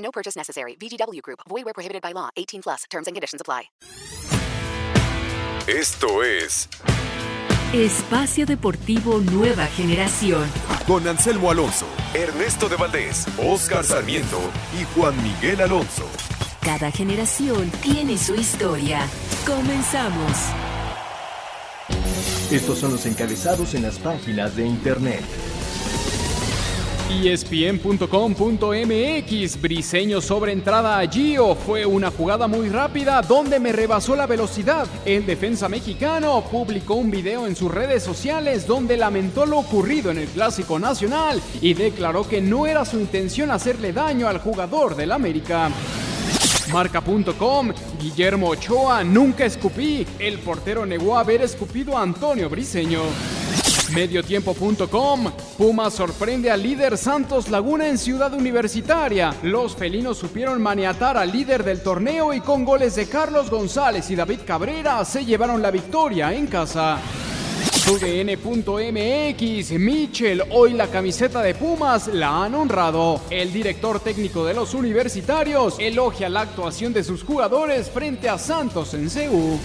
[0.00, 0.76] No purchase necessary.
[0.76, 1.40] VGW Group.
[1.48, 2.28] Void where prohibited by law.
[2.36, 2.84] 18 plus.
[2.90, 3.70] Terms and conditions apply.
[5.68, 6.68] Esto es
[7.72, 10.50] Espacio Deportivo Nueva Generación.
[10.90, 14.40] con Anselmo Alonso, Ernesto de Valdés, Oscar Sarmiento
[14.76, 16.04] y Juan Miguel Alonso.
[16.62, 19.06] Cada generación tiene su historia.
[19.46, 20.32] Comenzamos.
[22.50, 25.22] Estos son los encabezados en las páginas de internet.
[27.10, 28.40] ESPN.com.mx,
[29.60, 31.56] Briseño sobre entrada a Gio.
[31.56, 34.86] Fue una jugada muy rápida donde me rebasó la velocidad.
[35.04, 40.18] El defensa mexicano publicó un video en sus redes sociales donde lamentó lo ocurrido en
[40.18, 45.10] el Clásico Nacional y declaró que no era su intención hacerle daño al jugador del
[45.12, 45.68] América.
[46.72, 50.06] Marca.com, Guillermo Ochoa, nunca escupí.
[50.18, 53.00] El portero negó haber escupido a Antonio Briseño.
[53.94, 59.34] Mediotiempo.com, Pumas sorprende al líder Santos Laguna en Ciudad Universitaria.
[59.42, 64.16] Los felinos supieron maniatar al líder del torneo y con goles de Carlos González y
[64.16, 66.98] David Cabrera se llevaron la victoria en casa.
[67.90, 73.20] UDN.mx, Michel, hoy la camiseta de Pumas la han honrado.
[73.30, 78.94] El director técnico de los universitarios elogia la actuación de sus jugadores frente a Santos
[78.94, 79.58] en CU.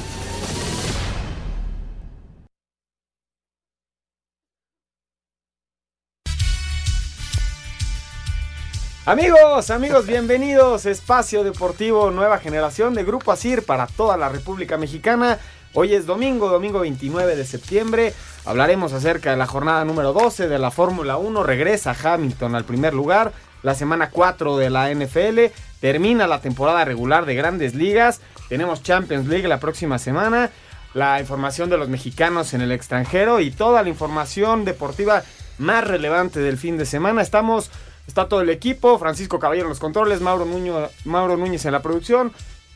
[9.07, 10.87] Amigos, amigos, bienvenidos.
[10.87, 15.37] Espacio Deportivo Nueva Generación de Grupo Asir para toda la República Mexicana.
[15.75, 18.15] Hoy es domingo, domingo 29 de septiembre.
[18.45, 21.43] Hablaremos acerca de la jornada número 12 de la Fórmula 1.
[21.43, 23.31] Regresa Hamilton al primer lugar.
[23.61, 25.53] La semana 4 de la NFL.
[25.79, 28.21] Termina la temporada regular de grandes ligas.
[28.49, 30.49] Tenemos Champions League la próxima semana.
[30.95, 35.21] La información de los mexicanos en el extranjero y toda la información deportiva
[35.59, 37.21] más relevante del fin de semana.
[37.21, 37.69] Estamos
[38.07, 41.81] Está todo el equipo, Francisco Caballero en los controles, Mauro, Nuño- Mauro Núñez en la
[41.81, 42.31] producción,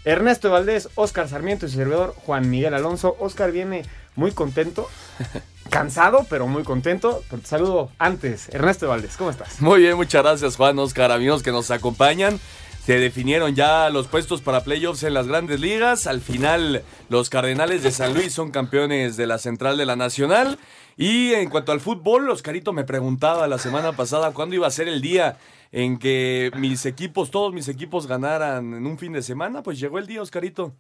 [0.06, 3.16] Ernesto Valdés, Oscar Sarmiento y su servidor Juan Miguel Alonso.
[3.20, 3.84] Oscar viene
[4.16, 4.90] muy contento,
[5.70, 7.22] cansado, pero muy contento.
[7.30, 8.50] Pero te saludo antes.
[8.50, 9.62] Ernesto Valdés, ¿cómo estás?
[9.62, 12.40] Muy bien, muchas gracias Juan, Oscar, amigos que nos acompañan.
[12.86, 16.08] Se definieron ya los puestos para playoffs en las grandes ligas.
[16.08, 20.58] Al final, los Cardenales de San Luis son campeones de la Central de la Nacional.
[21.02, 24.90] Y en cuanto al fútbol, Oscarito me preguntaba la semana pasada cuándo iba a ser
[24.90, 25.38] el día
[25.72, 29.64] en que mis equipos, todos mis equipos ganaran en un fin de semana.
[29.64, 30.76] Pues llegó el día, Oscarito.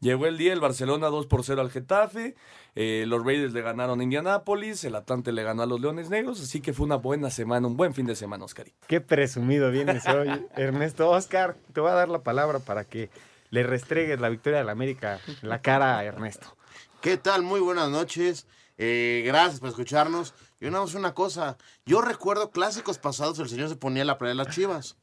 [0.00, 2.34] Llegó el día, el Barcelona 2 por 0 al Getafe,
[2.74, 6.42] eh, los Raiders le ganaron a Indianápolis, el Atlante le ganó a los Leones Negros,
[6.42, 8.76] así que fue una buena semana, un buen fin de semana, Oscarito.
[8.88, 11.08] Qué presumido vienes hoy, Ernesto.
[11.08, 13.08] Oscar, te voy a dar la palabra para que
[13.48, 16.56] le restregues la victoria de la América en la cara a Ernesto.
[17.02, 17.42] ¿Qué tal?
[17.42, 18.46] Muy buenas noches.
[18.78, 20.34] Eh, gracias por escucharnos.
[20.60, 21.56] Yo nada más una cosa.
[21.84, 24.96] Yo recuerdo clásicos pasados, el señor se ponía la playa de las chivas.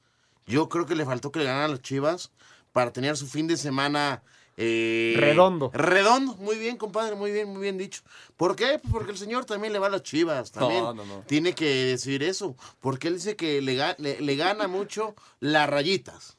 [0.46, 2.32] Yo creo que le faltó que le ganaran las chivas
[2.72, 4.24] para tener su fin de semana.
[4.58, 5.72] eh, Redondo.
[5.74, 6.36] Redondo.
[6.38, 7.16] Muy bien, compadre.
[7.16, 8.02] Muy bien, muy bien dicho.
[8.38, 8.80] ¿Por qué?
[8.82, 10.52] Pues porque el señor también le va a las chivas.
[10.52, 11.22] También No, no, no.
[11.28, 12.56] tiene que decir eso.
[12.80, 16.38] Porque él dice que le, ga- le- le gana mucho las rayitas.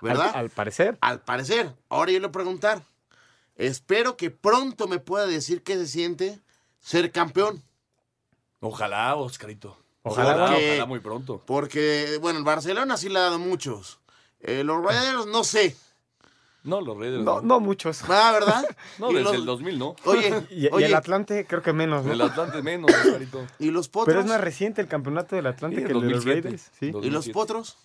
[0.00, 0.30] ¿Verdad?
[0.34, 0.98] Al, al parecer.
[1.00, 1.74] Al parecer.
[1.88, 2.82] Ahora yo le voy a preguntar.
[3.58, 6.40] Espero que pronto me pueda decir qué se siente
[6.80, 7.62] ser campeón.
[8.60, 9.76] Ojalá, Oscarito.
[10.02, 11.42] Ojalá, Ojalá, porque- ojalá muy pronto.
[11.44, 13.98] Porque, bueno, el Barcelona sí le ha dado muchos.
[14.40, 15.76] Eh, los Raiders no sé.
[16.62, 17.22] No, los Raiders.
[17.24, 18.02] No, no muchos.
[18.08, 18.64] Ah, ¿verdad?
[18.98, 19.96] No, desde los- el 2000 no.
[20.04, 22.12] Oye, Y, el Atlante creo que menos, ¿no?
[22.12, 23.44] El Atlante menos, Oscarito.
[23.58, 24.06] ¿y los potros?
[24.14, 26.42] Pero es más reciente el campeonato del Atlante Sí, que el de los 2007.
[26.48, 26.70] Raiders.
[26.78, 26.86] Sí.
[26.86, 27.32] ¿Y los 2007.
[27.34, 27.76] potros?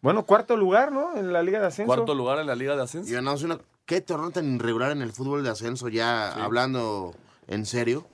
[0.00, 1.16] Bueno, cuarto lugar, ¿no?
[1.16, 1.86] En la Liga de Ascenso.
[1.86, 3.08] Cuarto lugar en la Liga de Ascenso.
[3.10, 3.58] Y ganamos una...
[3.86, 7.14] ¿Qué torneo tan irregular en el fútbol de ascenso ya hablando
[7.48, 8.06] en serio?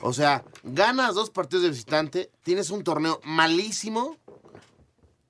[0.00, 4.16] O sea, ganas dos partidos de visitante, tienes un torneo malísimo,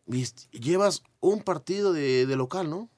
[0.07, 0.25] y
[0.59, 2.89] llevas un partido de, de local, ¿no?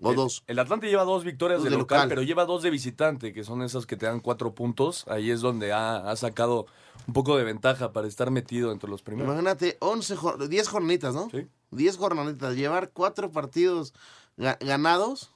[0.00, 0.44] O El- dos.
[0.46, 2.08] El Atlante lleva dos victorias Dos de de local, local.
[2.10, 5.04] pero lleva dos de visitante, que son esas que te dan cuatro puntos.
[5.08, 6.66] Ahí es donde ha, ha sacado
[7.06, 9.28] un poco de ventaja para estar metido entre los primeros.
[9.32, 11.30] Imagínate, 11, jor- 10 jornaditas, ¿no?
[11.30, 11.46] Sí.
[11.70, 13.94] 10 jornaditas, llevar cuatro partidos
[14.36, 15.32] ga- ganados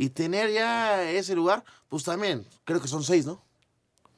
[0.00, 3.42] y tener ya ese lugar, pues también, creo que son seis, ¿no?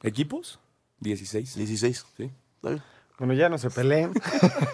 [0.03, 0.59] ¿Equipos?
[0.99, 1.55] 16.
[1.55, 2.05] 16.
[2.17, 2.31] Sí.
[2.57, 2.83] ¿Está bien?
[3.17, 4.13] Bueno, ya no se peleen.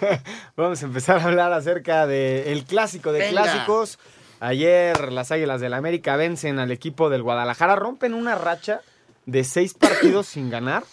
[0.56, 3.42] Vamos a empezar a hablar acerca del clásico de Venga.
[3.42, 3.98] clásicos.
[4.38, 8.82] Ayer las Águilas del América vencen al equipo del Guadalajara, rompen una racha
[9.24, 10.84] de seis partidos sin ganar.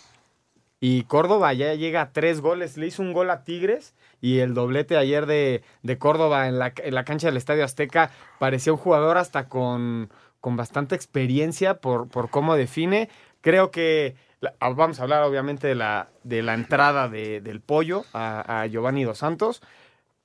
[0.79, 2.77] Y Córdoba ya llega a tres goles.
[2.77, 3.94] Le hizo un gol a Tigres
[4.25, 8.10] y el doblete ayer de, de Córdoba en la, en la cancha del Estadio Azteca
[8.39, 10.10] parecía un jugador hasta con,
[10.42, 13.10] con bastante experiencia por, por cómo define.
[13.42, 14.16] Creo que
[14.60, 18.66] ah, vamos a hablar obviamente de la, de la entrada de- del pollo a, a
[18.66, 19.62] Giovanni Dos Santos.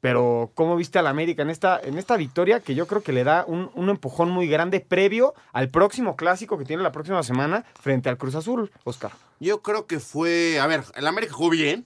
[0.00, 3.22] Pero, ¿cómo viste al América en esta, en esta victoria que yo creo que le
[3.22, 7.66] da un, un empujón muy grande previo al próximo clásico que tiene la próxima semana
[7.78, 9.12] frente al Cruz Azul, Oscar?
[9.40, 10.58] Yo creo que fue.
[10.58, 11.84] A ver, el América jugó bien.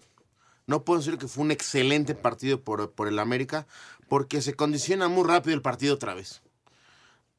[0.67, 3.67] No puedo decir que fue un excelente partido por, por el América,
[4.09, 6.43] porque se condiciona muy rápido el partido otra vez.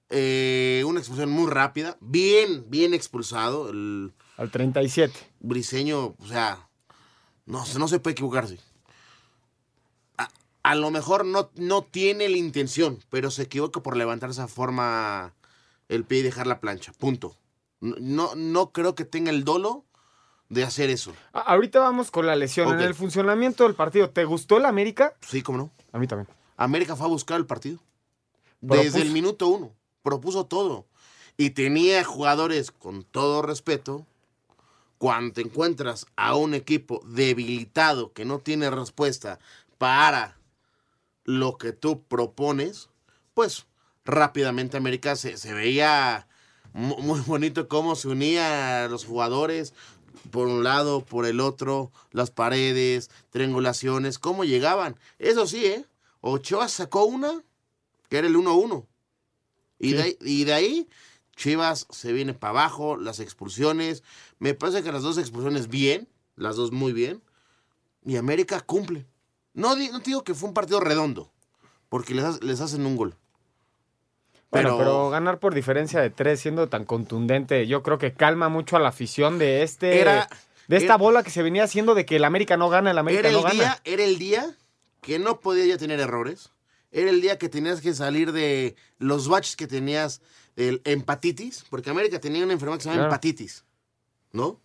[0.10, 3.70] Eh, una expulsión muy rápida, bien, bien expulsado.
[3.70, 5.14] El Al 37.
[5.40, 6.70] briseño, o sea,
[7.46, 8.60] no, se- no se puede equivocarse.
[10.18, 10.30] A,
[10.64, 15.34] a lo mejor no, no tiene la intención, pero se equivoca por levantar esa forma
[15.90, 16.94] el pie y dejar la plancha.
[16.94, 17.36] Punto.
[17.82, 19.86] No, no creo que tenga el dolo
[20.50, 21.14] de hacer eso.
[21.34, 22.72] A- ahorita vamos con la lesión.
[22.74, 25.14] En el funcionamiento del partido, ¿te gustó el América?
[25.22, 25.72] Sí, cómo no.
[25.92, 26.28] A mí también.
[26.58, 27.80] América fue a buscar el partido.
[28.60, 28.84] Propuso.
[28.84, 29.72] Desde el minuto uno.
[30.04, 30.86] Propuso todo.
[31.38, 34.06] Y tenía jugadores, con todo respeto,
[34.98, 39.40] cuando te encuentras a un equipo debilitado que no tiene respuesta
[39.78, 40.38] para
[41.26, 42.90] lo que tú propones,
[43.34, 43.66] pues
[44.06, 46.28] rápidamente América se, se veía
[46.72, 49.74] mu- muy bonito cómo se unía a los jugadores
[50.32, 54.98] por un lado, por el otro, las paredes, triangulaciones, cómo llegaban.
[55.20, 55.86] Eso sí, ¿eh?
[56.22, 57.44] Ochoa sacó una,
[58.10, 58.86] que era el 1-1.
[59.80, 60.90] Y, y de ahí,
[61.36, 64.04] Chivas se viene para abajo, las expulsiones.
[64.40, 67.22] Me parece que las dos expulsiones bien, las dos muy bien.
[68.06, 69.06] Y América cumple.
[69.54, 71.32] No, digo que fue un partido redondo,
[71.90, 73.16] porque les hacen un gol.
[74.62, 78.50] Bueno, Pero- pero ganar por diferencia de tres siendo tan contundente, yo creo que calma
[78.50, 80.00] mucho a la afición de este.
[80.00, 80.28] Era-
[80.68, 82.98] de esta era- bola que se venía haciendo de que el América no gana, el
[82.98, 83.54] América Era no el, gana.
[83.54, 84.56] día, era el día
[85.02, 86.52] que no podía ya tener errores.
[86.92, 90.22] Era el día que tenías que salir de los baches que tenías
[90.56, 93.12] el empatitis, porque América tenía una enfermedad que se llama Claro.
[93.12, 93.66] empatitis,
[94.32, 94.62] ¿no?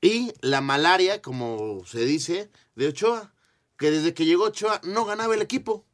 [0.00, 3.32] Y la malaria, como se dice, de Ochoa,
[3.76, 5.84] que desde que llegó Ochoa no ganaba el equipo.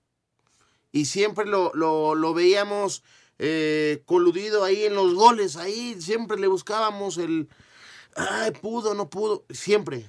[0.94, 3.02] Y siempre lo, lo- veíamos
[3.40, 7.48] eh, coludido ahí en los goles, ahí siempre le buscábamos el,
[8.14, 10.08] ay, pudo, no pudo, siempre.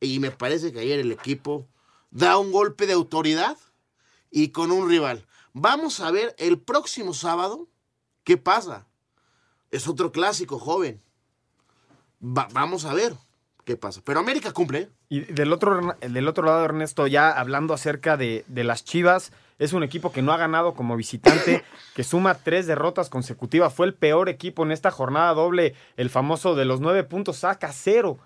[0.00, 1.68] Y me parece que ayer el equipo
[2.10, 3.58] da un golpe de autoridad
[4.30, 5.26] y con un rival.
[5.52, 7.68] Vamos a ver el próximo sábado
[8.24, 8.86] qué pasa.
[9.70, 10.98] Es otro clásico, joven.
[12.24, 13.14] Va- vamos a ver
[13.66, 14.00] qué pasa.
[14.02, 14.78] Pero América cumple.
[14.78, 14.90] ¿eh?
[15.10, 19.30] Y del otro, del otro lado, Ernesto, ya hablando acerca de, de las Chivas,
[19.62, 21.62] es un equipo que no ha ganado como visitante,
[21.94, 23.72] que suma tres derrotas consecutivas.
[23.72, 25.74] Fue el peor equipo en esta jornada doble.
[25.96, 28.18] El famoso de los nueve puntos saca cero.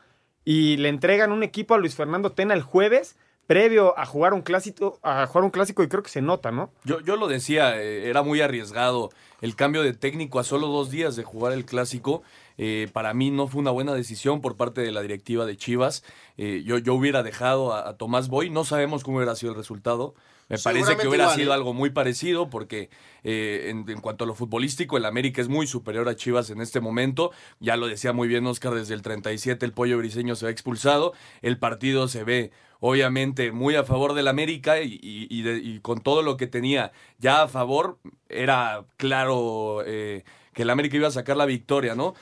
[0.46, 3.16] Y le entregan un equipo a Luis Fernando Tena el jueves,
[3.46, 6.70] previo a jugar un clásico, a jugar un clásico, y creo que se nota, ¿no?
[6.84, 9.10] Yo, yo lo decía, eh, era muy arriesgado
[9.40, 12.22] el cambio de técnico a solo dos días de jugar el clásico.
[12.58, 16.02] Eh, para mí no fue una buena decisión por parte de la directiva de Chivas.
[16.38, 19.58] Eh, yo, yo hubiera dejado a, a Tomás Boy, no sabemos cómo hubiera sido el
[19.58, 20.14] resultado.
[20.48, 21.54] Me parece que hubiera igual, sido ¿eh?
[21.54, 22.88] algo muy parecido porque
[23.24, 26.60] eh, en, en cuanto a lo futbolístico, el América es muy superior a Chivas en
[26.60, 27.32] este momento.
[27.58, 31.14] Ya lo decía muy bien Oscar, desde el 37 el pollo briseño se va expulsado.
[31.42, 32.52] El partido se ve
[32.88, 36.46] obviamente muy a favor del América y, y- y de- y con todo lo que
[36.46, 41.94] tenía ya a favor, era claro eh, que el América iba a sacar la victoria,
[41.94, 42.14] ¿no?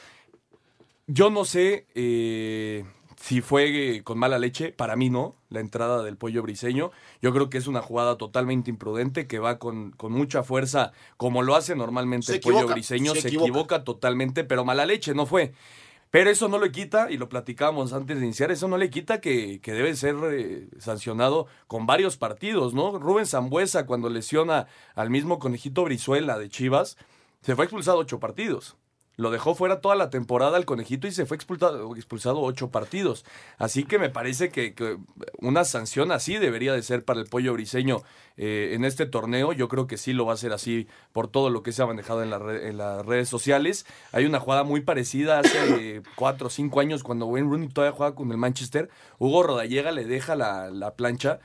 [1.06, 2.84] Yo no sé eh,
[3.20, 6.90] si fue con mala leche, para mí no, la entrada del pollo briseño.
[7.20, 11.42] Yo creo que es una jugada totalmente imprudente que va con, con mucha fuerza, como
[11.42, 13.14] lo hace normalmente Se el pollo briseño.
[13.14, 13.48] se Se, equivoca.
[13.50, 13.84] equivoca.
[13.84, 15.52] totalmente, pero mala leche no fue.
[16.14, 19.20] Pero eso no le quita, y lo platicábamos antes de iniciar, eso no le quita
[19.20, 23.00] que, que debe ser eh, sancionado con varios partidos, ¿no?
[23.00, 26.98] Rubén Zambuesa, cuando lesiona al mismo conejito Brizuela de Chivas,
[27.40, 28.76] se fue expulsado ocho partidos.
[29.16, 33.24] Lo dejó fuera toda la temporada el conejito y se fue expulsado, expulsado ocho partidos.
[33.58, 34.74] Así que me parece que,
[35.38, 38.02] una sanción así debería de ser para el pollo briseño
[38.36, 39.52] eh, en este torneo.
[39.52, 41.86] Yo creo que sí lo va a ser así por todo lo que se ha
[41.86, 43.86] manejado en, la red- en las redes sociales.
[44.12, 48.14] Hay una jugada muy parecida hace cuatro o cinco años cuando Wayne Rooney todavía juega
[48.16, 48.90] con el Manchester.
[49.18, 51.38] Hugo Rodallega le deja la, la plancha.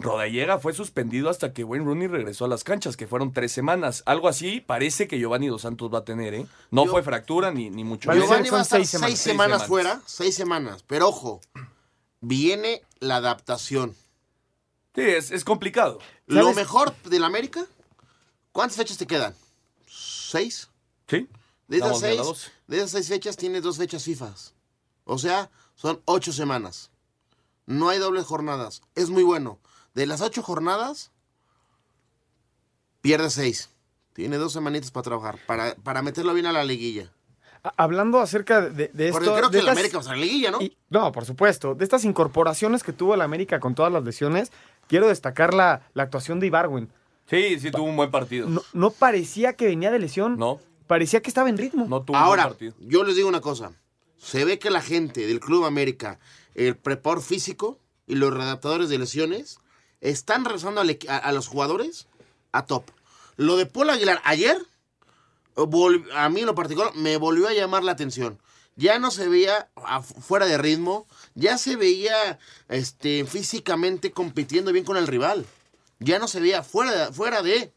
[0.00, 4.04] Rodallega fue suspendido hasta que Wayne Rooney regresó a las canchas, que fueron tres semanas.
[4.06, 6.46] Algo así parece que Giovanni Dos Santos va a tener, ¿eh?
[6.70, 8.24] No Yo- fue fractura ni, ni mucho menos.
[8.24, 9.18] Giovanni va a estar seis seis semanas.
[9.20, 9.66] semanas, Seis semanas.
[9.68, 10.84] fuera, seis semanas.
[10.86, 11.40] Pero ojo,
[12.20, 13.96] viene la adaptación.
[14.94, 15.98] Sí, es, es complicado.
[16.26, 17.64] Lo mejor del América,
[18.52, 19.34] ¿cuántas fechas te quedan?
[19.86, 20.68] ¿Seis?
[21.08, 21.28] Sí.
[21.66, 22.50] De esas, seis, 12.
[22.68, 24.32] de esas seis fechas tienes dos fechas FIFA.
[25.04, 26.90] O sea, son ocho semanas.
[27.66, 28.80] No hay dobles jornadas.
[28.94, 29.58] Es muy bueno.
[29.94, 31.10] De las ocho jornadas,
[33.00, 33.70] pierde seis.
[34.12, 37.12] Tiene dos semanitas para trabajar, para, para meterlo bien a la liguilla.
[37.76, 39.18] Hablando acerca de, de esto.
[39.20, 40.60] Porque creo que la estas- América va a ser la liguilla, ¿no?
[40.60, 41.74] y- no, por supuesto.
[41.74, 44.50] De estas incorporaciones que tuvo el América con todas las lesiones,
[44.86, 46.92] quiero destacar la, la actuación de Ibarwen.
[47.28, 48.48] Sí, sí tuvo un buen partido.
[48.48, 50.36] No, no parecía que venía de lesión.
[50.38, 51.84] No, Parecía que estaba en ritmo.
[51.86, 52.88] no tuvo Ahora, un buen partido.
[52.88, 53.72] yo les digo una cosa.
[54.16, 56.18] Se ve que la gente del Club América,
[56.54, 59.58] el preparador físico y los redactadores de lesiones
[60.00, 60.44] están
[60.98, 62.06] equi- a, los jugadores
[62.52, 62.84] a top.
[63.36, 64.58] Lo de Paul Aguilar ayer,
[65.56, 68.38] vol- a mí en lo particular, me volvió a llamar la atención.
[68.76, 69.68] Ya no se veía
[70.20, 72.38] fuera de ritmo, ya se veía
[72.68, 75.46] este, físicamente compitiendo bien con el rival.
[75.98, 77.72] Ya no se veía fuera de, fuera de.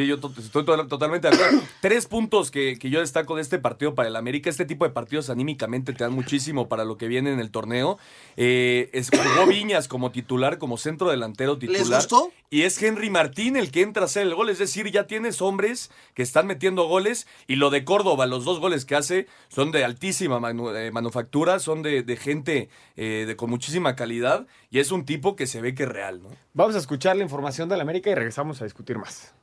[0.00, 1.60] Sí, yo to- estoy to- totalmente de acuerdo.
[1.82, 4.48] Tres puntos que, que yo destaco de este partido para el América.
[4.48, 7.98] Este tipo de partidos anímicamente te dan muchísimo para lo que viene en el torneo.
[8.36, 11.80] Eh, es, jugó Viñas como titular, como centro delantero titular.
[11.82, 12.32] ¿Les gustó?
[12.48, 14.48] Y es Henry Martín el que entra a hacer el gol.
[14.48, 17.26] Es decir, ya tienes hombres que están metiendo goles.
[17.46, 21.58] Y lo de Córdoba, los dos goles que hace son de altísima manu- eh, manufactura,
[21.58, 24.46] son de, de gente eh, de, con muchísima calidad.
[24.70, 26.30] Y es un tipo que se ve que es real, ¿no?
[26.54, 29.34] Vamos a escuchar la información del América y regresamos a discutir más.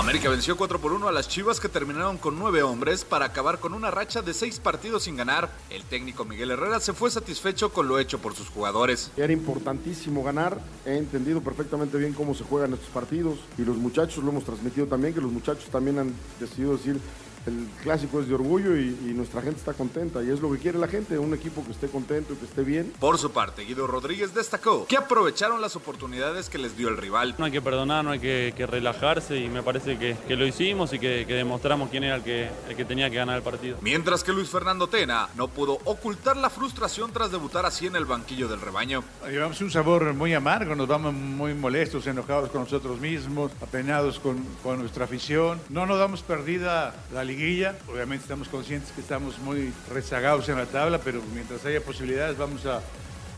[0.00, 3.60] América venció 4 por 1 a las Chivas que terminaron con 9 hombres para acabar
[3.60, 5.50] con una racha de 6 partidos sin ganar.
[5.68, 9.12] El técnico Miguel Herrera se fue satisfecho con lo hecho por sus jugadores.
[9.18, 14.24] Era importantísimo ganar, he entendido perfectamente bien cómo se juegan estos partidos y los muchachos
[14.24, 16.98] lo hemos transmitido también, que los muchachos también han decidido decir
[17.46, 20.58] el clásico es de orgullo y, y nuestra gente está contenta y es lo que
[20.58, 22.92] quiere la gente, un equipo que esté contento y que esté bien.
[22.98, 27.34] Por su parte, Guido Rodríguez destacó que aprovecharon las oportunidades que les dio el rival.
[27.38, 30.46] No hay que perdonar, no hay que, que relajarse y me parece que, que lo
[30.46, 33.42] hicimos y que, que demostramos quién era el que, el que tenía que ganar el
[33.42, 33.78] partido.
[33.80, 38.04] Mientras que Luis Fernando Tena no pudo ocultar la frustración tras debutar así en el
[38.04, 39.02] banquillo del rebaño.
[39.28, 44.44] Llevamos un sabor muy amargo, nos vamos muy molestos, enojados con nosotros mismos, apenados con,
[44.62, 45.60] con nuestra afición.
[45.68, 50.66] No nos damos perdida la liguilla, obviamente estamos conscientes que estamos muy rezagados en la
[50.66, 52.80] tabla, pero mientras haya posibilidades vamos a,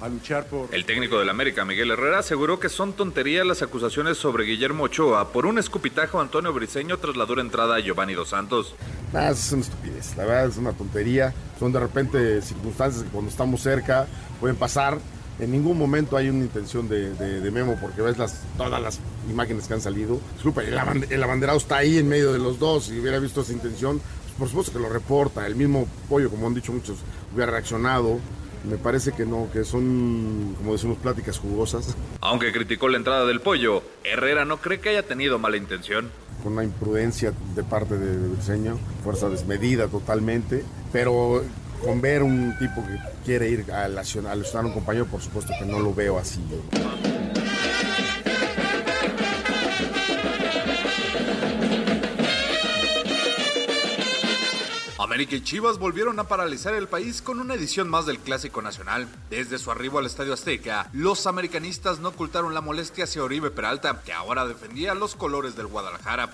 [0.01, 0.75] a luchar por...
[0.75, 5.31] El técnico del América, Miguel Herrera, aseguró que son tonterías las acusaciones sobre Guillermo Ochoa
[5.31, 8.75] por un escupitajo a Antonio Briseño tras la dura entrada a Giovanni Dos Santos.
[9.13, 11.35] Nada, es una estupidez, la verdad es una tontería.
[11.59, 14.07] Son de repente circunstancias que cuando estamos cerca
[14.41, 14.99] pueden pasar.
[15.43, 19.01] En ningún momento hay una intención de, de- de Memo porque ves las, todas las
[19.29, 20.21] imágenes que han salido.
[20.35, 22.85] Disculpa, el, aban- el abanderado está ahí en medio de los dos.
[22.85, 25.45] Si hubiera visto esa intención, pues por supuesto que lo reporta.
[25.47, 26.99] El mismo pollo, como han dicho muchos,
[27.35, 28.19] hubiera reaccionado.
[28.71, 31.97] Me parece que no, que son, como decimos, pláticas jugosas.
[32.21, 36.09] Aunque criticó la entrada del pollo, Herrera no cree que haya tenido mala intención.
[36.45, 41.43] con una imprudencia de parte de Briseño, fuerza desmedida totalmente, pero
[41.83, 45.21] con ver un tipo que quiere ir a lesionar a lesionar a un compañero, por
[45.21, 46.41] supuesto que no lo veo así.
[54.99, 59.07] América y Chivas volvieron a paralizar el país con una edición más del Clásico Nacional.
[59.29, 64.01] Desde su arribo al Estadio Azteca, los americanistas no ocultaron la molestia hacia Oribe Peralta,
[64.07, 66.31] que ahora defendía los colores del Guadalajara.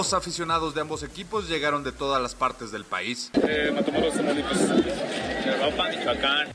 [0.00, 3.30] Los aficionados de ambos equipos llegaron de todas las partes del país.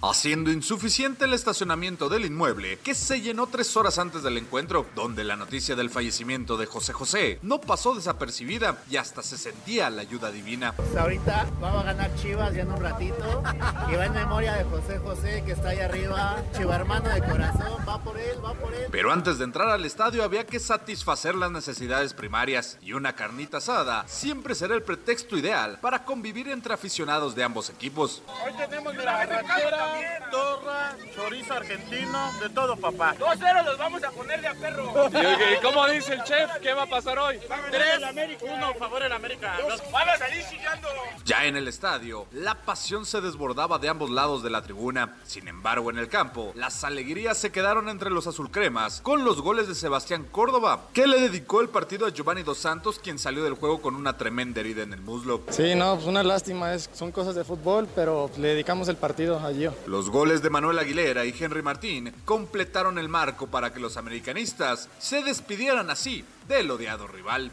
[0.01, 5.23] Haciendo insuficiente el estacionamiento del inmueble, que se llenó tres horas antes del encuentro, donde
[5.23, 10.01] la noticia del fallecimiento de José José no pasó desapercibida y hasta se sentía la
[10.01, 10.73] ayuda divina.
[10.73, 13.43] Pues ahorita vamos a ganar Chivas ya en un ratito.
[13.91, 16.37] Y va en memoria de José José, que está ahí arriba.
[16.55, 18.87] Chiva hermano de corazón, va por él, va por él.
[18.91, 23.57] Pero antes de entrar al estadio había que satisfacer las necesidades primarias y una carnita
[23.57, 28.21] asada siempre será el pretexto ideal para convivir entre aficionados de ambos equipos.
[28.45, 33.15] Hoy tenemos la arrachera, torra, chorizo argentino, de todo, papá.
[33.17, 34.93] 2-0 los vamos a poner de a perro.
[35.09, 36.51] ¿Y cómo dice el chef?
[36.61, 37.39] ¿Qué va a pasar hoy?
[37.71, 39.57] 3, 1, favor el América.
[39.91, 40.87] Van a salir chillando.
[41.23, 45.15] Ya en el estadio, la pasión se desbordaba de ambos lados de la tribuna.
[45.23, 49.67] Sin embargo, en el campo, las alegrías se quedaron entre los azulcremas con los goles
[49.67, 53.53] de Sebastián Córdoba, que le dedicó el partido a Giovanni Dos Santos, quien salió del
[53.53, 55.41] juego con una tremenda herida en el muslo.
[55.49, 59.41] Sí, no, pues una lástima, es, son cosas de fútbol, pero le dedicamos el partido.
[59.87, 64.89] Los goles de Manuel Aguilera y Henry Martín completaron el marco para que los americanistas
[64.99, 67.51] se despidieran así del odiado rival.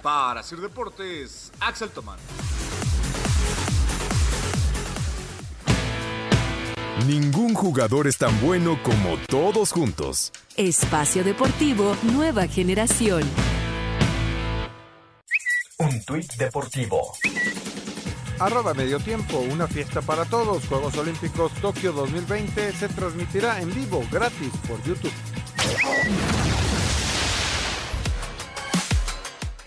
[0.00, 2.18] Para Sir Deportes, Axel Tomán.
[7.08, 10.30] Ningún jugador es tan bueno como todos juntos.
[10.58, 13.22] Espacio Deportivo Nueva Generación.
[15.78, 17.14] Un tuit deportivo.
[18.38, 20.66] Arroba Medio Tiempo, una fiesta para todos.
[20.66, 25.10] Juegos Olímpicos Tokio 2020 se transmitirá en vivo, gratis, por YouTube.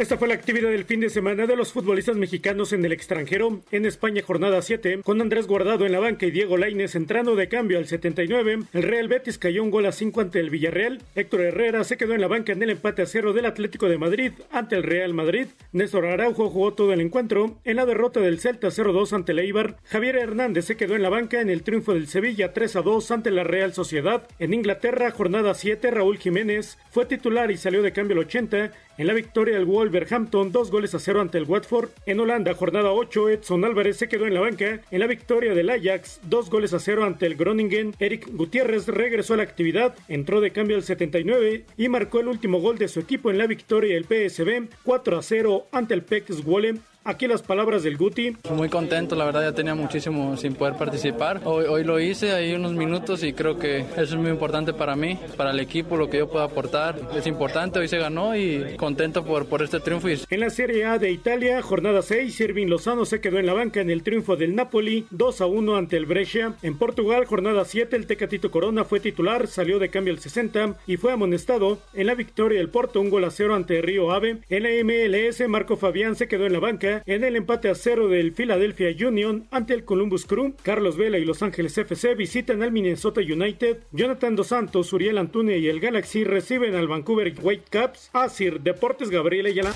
[0.02, 3.62] Esta fue la actividad del fin de semana de los futbolistas mexicanos en el extranjero.
[3.70, 7.48] En España, jornada 7, con Andrés Guardado en la banca y Diego Lainez entrando de
[7.48, 8.64] cambio al 79.
[8.74, 11.04] El Real Betis cayó un gol a 5 ante el Villarreal.
[11.14, 14.00] Héctor Herrera se quedó en la banca en el empate a 0 del Atlético de
[14.00, 15.50] Madrid ante el Real Madrid.
[15.72, 17.60] Néstor Araujo jugó todo el encuentro.
[17.64, 21.10] En la derrota del Celta 0-2 ante el Eibar, Javier Hernández se quedó en la
[21.10, 24.28] banca en el triunfo del Sevilla 3-2 ante la Real Sociedad.
[24.40, 29.08] En Inglaterra, jornada 7, Raúl Jiménez fue titular y salió de cambio al 80 en
[29.08, 31.90] la victoria del Wolverhampton, dos goles a cero ante el Watford.
[32.06, 34.82] En Holanda, jornada 8, Edson Álvarez se quedó en la banca.
[34.92, 37.96] En la victoria del Ajax, dos goles a cero ante el Groningen.
[38.00, 42.60] Eric Gutiérrez regresó a la actividad, entró de cambio al 79 y marcó el último
[42.60, 46.34] gol de su equipo en la victoria del PSB, 4 a 0 ante el PEC
[46.34, 46.76] Zwolle.
[47.04, 48.38] Aquí las palabras del Guti.
[48.56, 51.42] Muy contento, la verdad ya tenía muchísimo sin poder participar.
[51.46, 54.96] Hoy, hoy lo hice, ahí unos minutos y creo que eso es muy importante para
[54.96, 57.00] mí, para el equipo, lo que yo puedo aportar.
[57.16, 60.10] Es importante, hoy se ganó y contento por, por este triunfo.
[60.10, 63.82] En la Serie A de Italia, jornada 6, Irving Lozano se quedó en la banca
[63.82, 66.54] en el triunfo del Napoli, 2 a 1 ante el Brescia.
[66.62, 70.98] En Portugal, jornada 7, el Tecatito Corona fue titular, salió de cambio al 60 y
[70.98, 71.80] fue amonestado.
[71.96, 74.38] En la victoria del Porto, un gol a 0 ante Río Ave.
[74.50, 78.08] En la MLS, Marco Fabián se quedó en la banca en el empate a cero
[78.08, 80.54] del Philadelphia Union ante el Columbus Crew.
[80.64, 83.80] Carlos Vela y Los Ángeles FC visitan al Minnesota United.
[83.92, 88.10] Jonathan Dos Santos, Uriel Antune y el Galaxy reciben al Vancouver Whitecaps.
[88.14, 89.74] Asir Deportes Gabriel Ayala.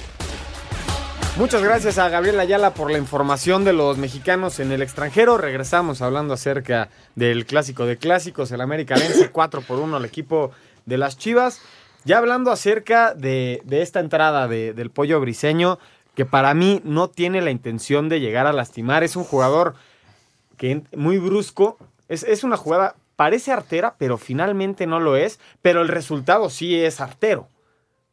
[1.37, 5.37] Muchas gracias a Gabriel Ayala por la información de los mexicanos en el extranjero.
[5.37, 10.51] Regresamos hablando acerca del clásico de clásicos, el América vence 4 por 1 al equipo
[10.85, 11.61] de las Chivas.
[12.05, 15.77] Ya hablando acerca de, de esta entrada de, del pollo briseño,
[16.15, 19.03] que para mí no tiene la intención de llegar a lastimar.
[19.03, 19.75] Es un jugador
[20.57, 21.77] que muy brusco.
[22.07, 25.39] Es, es, una jugada, parece artera, pero finalmente no lo es.
[25.61, 27.49] Pero el resultado sí es artero.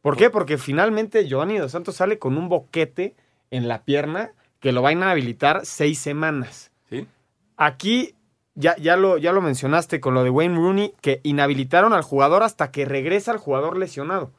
[0.01, 0.29] ¿Por qué?
[0.29, 3.15] Porque finalmente Giovanni Dos Santos sale con un boquete
[3.51, 6.71] en la pierna que lo va a inhabilitar seis semanas.
[6.89, 7.07] ¿Sí?
[7.55, 8.15] Aquí
[8.55, 12.43] ya, ya, lo, ya lo mencionaste con lo de Wayne Rooney, que inhabilitaron al jugador
[12.43, 14.31] hasta que regresa el jugador lesionado.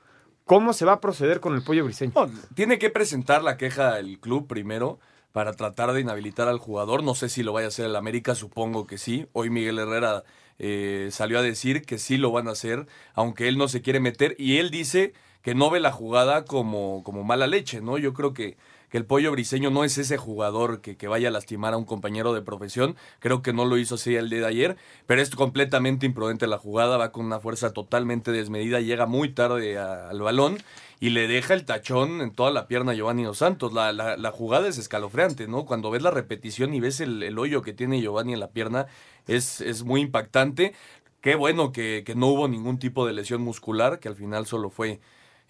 [0.45, 2.13] ¿Cómo se va a proceder con el pollo briseño?
[2.55, 4.99] Tiene que presentar la queja el club primero
[5.33, 7.03] para tratar de inhabilitar al jugador.
[7.03, 9.27] No sé si lo vaya a hacer el América, supongo que sí.
[9.33, 10.23] Hoy Miguel Herrera
[10.59, 14.01] eh, salió a decir que sí lo van a hacer, aunque él no se quiere
[14.01, 14.37] meter.
[14.39, 17.97] Y él dice que no ve la jugada como, como mala leche, ¿no?
[17.97, 18.59] Yo creo que,
[18.95, 22.33] que el pollo briseño no es ese jugador que, vaya a lastimar a un compañero
[22.33, 22.95] de profesión.
[23.19, 24.77] Creo que no lo hizo así el día de ayer,
[25.09, 29.79] pero es completamente imprudente la jugada, va con una fuerza totalmente desmedida, llega muy tarde
[29.79, 30.59] al balón
[31.01, 33.73] y le deja el tachón en toda la pierna a Giovanni Dos Santos.
[33.73, 35.67] La, jugada es escalofriante, ¿no?
[35.67, 38.87] Cuando ves la repetición y ves el, hoyo que tiene Giovanni en la pierna,
[39.27, 40.73] es, es muy impactante.
[41.21, 44.71] Qué bueno que, que no hubo ningún tipo de lesión muscular, que al final solo
[44.71, 45.01] fue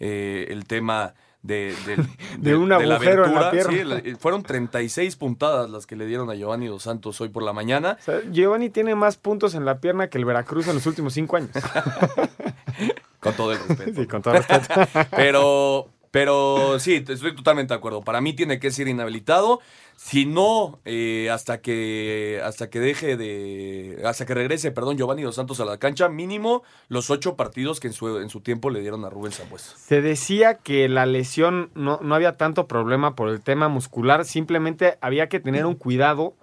[0.01, 1.13] eh, el tema
[1.45, 2.07] de, de, de,
[2.39, 3.73] de un agujero la en la pierna.
[3.73, 7.45] Sí, la, fueron 36 puntadas las que le dieron a Giovanni Dos Santos hoy por
[7.45, 7.99] la mañana.
[8.01, 11.13] O sea, Giovanni tiene más puntos en la pierna que el Veracruz en los últimos
[11.13, 11.51] cinco años.
[13.21, 14.01] con todo el respeto.
[14.01, 14.89] Sí, con todo el respeto.
[15.15, 18.03] pero, pero sí, estoy totalmente de acuerdo.
[18.03, 19.59] Para mí tiene que ser inhabilitado.
[19.97, 24.01] Si no, eh, hasta que hasta que deje de.
[24.05, 27.89] hasta que regrese, perdón, Giovanni Dos Santos a la cancha, mínimo los ocho partidos que
[27.89, 29.77] en su, en su tiempo le dieron a Rubén Sambuesa.
[29.77, 34.99] Se decía que la lesión no, no había tanto problema por el tema muscular, simplemente
[35.01, 36.37] había que tener un cuidado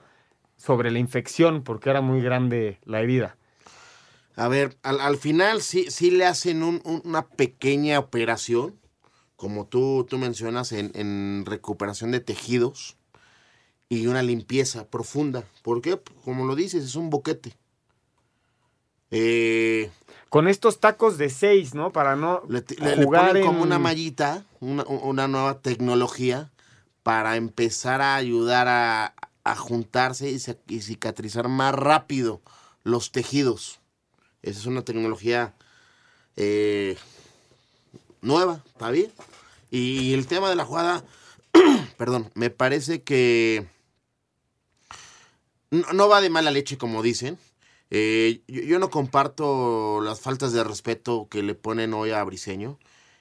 [0.58, 3.38] sobre la infección, porque era muy grande la herida.
[4.36, 8.81] A ver, al, al final sí, sí le hacen un, un, una pequeña operación,
[9.42, 12.96] como tú, tú mencionas, en, en recuperación de tejidos
[13.90, 15.44] y una limpieza profunda.
[15.64, 16.00] ¿Por qué?
[16.24, 17.58] Como lo dices, es un boquete.
[19.10, 19.90] Eh,
[20.30, 21.92] Con estos tacos de seis, ¿no?
[21.92, 23.46] Para no le, le, jugar le ponen en...
[23.48, 26.52] como una mallita, una, una, nueva tecnología
[27.02, 32.42] para empezar a ayudar a, a juntarse y cicatrizar más rápido
[32.84, 33.80] los tejidos.
[34.44, 35.56] Esa es una tecnología
[36.36, 36.96] eh,
[38.22, 39.12] nueva, ¿está bien?
[39.72, 41.04] Y el tema de la jugada,
[41.98, 43.66] perdón, me parece que
[45.70, 47.38] no, no va de mala leche como dicen.
[47.90, 52.78] Eh, yo, yo no comparto las faltas de respeto que le ponen hoy a Briseño.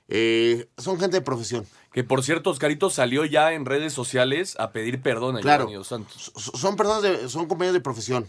[0.09, 1.67] Eh, son gente de profesión.
[1.93, 5.65] Que por cierto, Oscarito salió ya en redes sociales a pedir perdón a Claro.
[5.69, 6.33] Giovanni Santos.
[6.37, 8.27] Son personas de, son compañeros de profesión.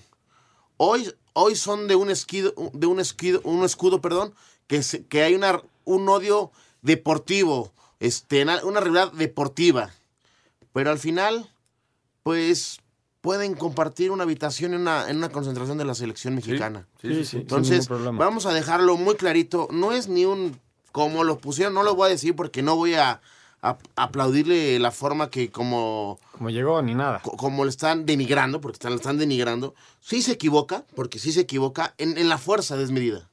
[0.78, 4.34] Hoy, hoy son de un esquido, de un esquido, un escudo, perdón,
[4.68, 7.72] que, se- que hay una, un odio deportivo,
[8.02, 9.92] este, na- una rivalidad deportiva.
[10.74, 11.50] Pero al final,
[12.24, 12.80] pues,
[13.22, 16.88] pueden compartir una habitación en una, en una concentración de la selección mexicana.
[17.02, 19.68] sí, sí, sí, Entonces, vamos a dejarlo muy clarito.
[19.72, 20.60] No es ni un,
[20.92, 23.22] como lo pusieron, no lo voy a decir porque no voy a,
[23.62, 27.20] a- aplaudirle la forma que como Como llegó ni nada.
[27.22, 31.32] co- como le están denigrando, porque están, le están denigrando, sí se equivoca, porque sí
[31.32, 33.30] se equivoca en, en la fuerza desmedida.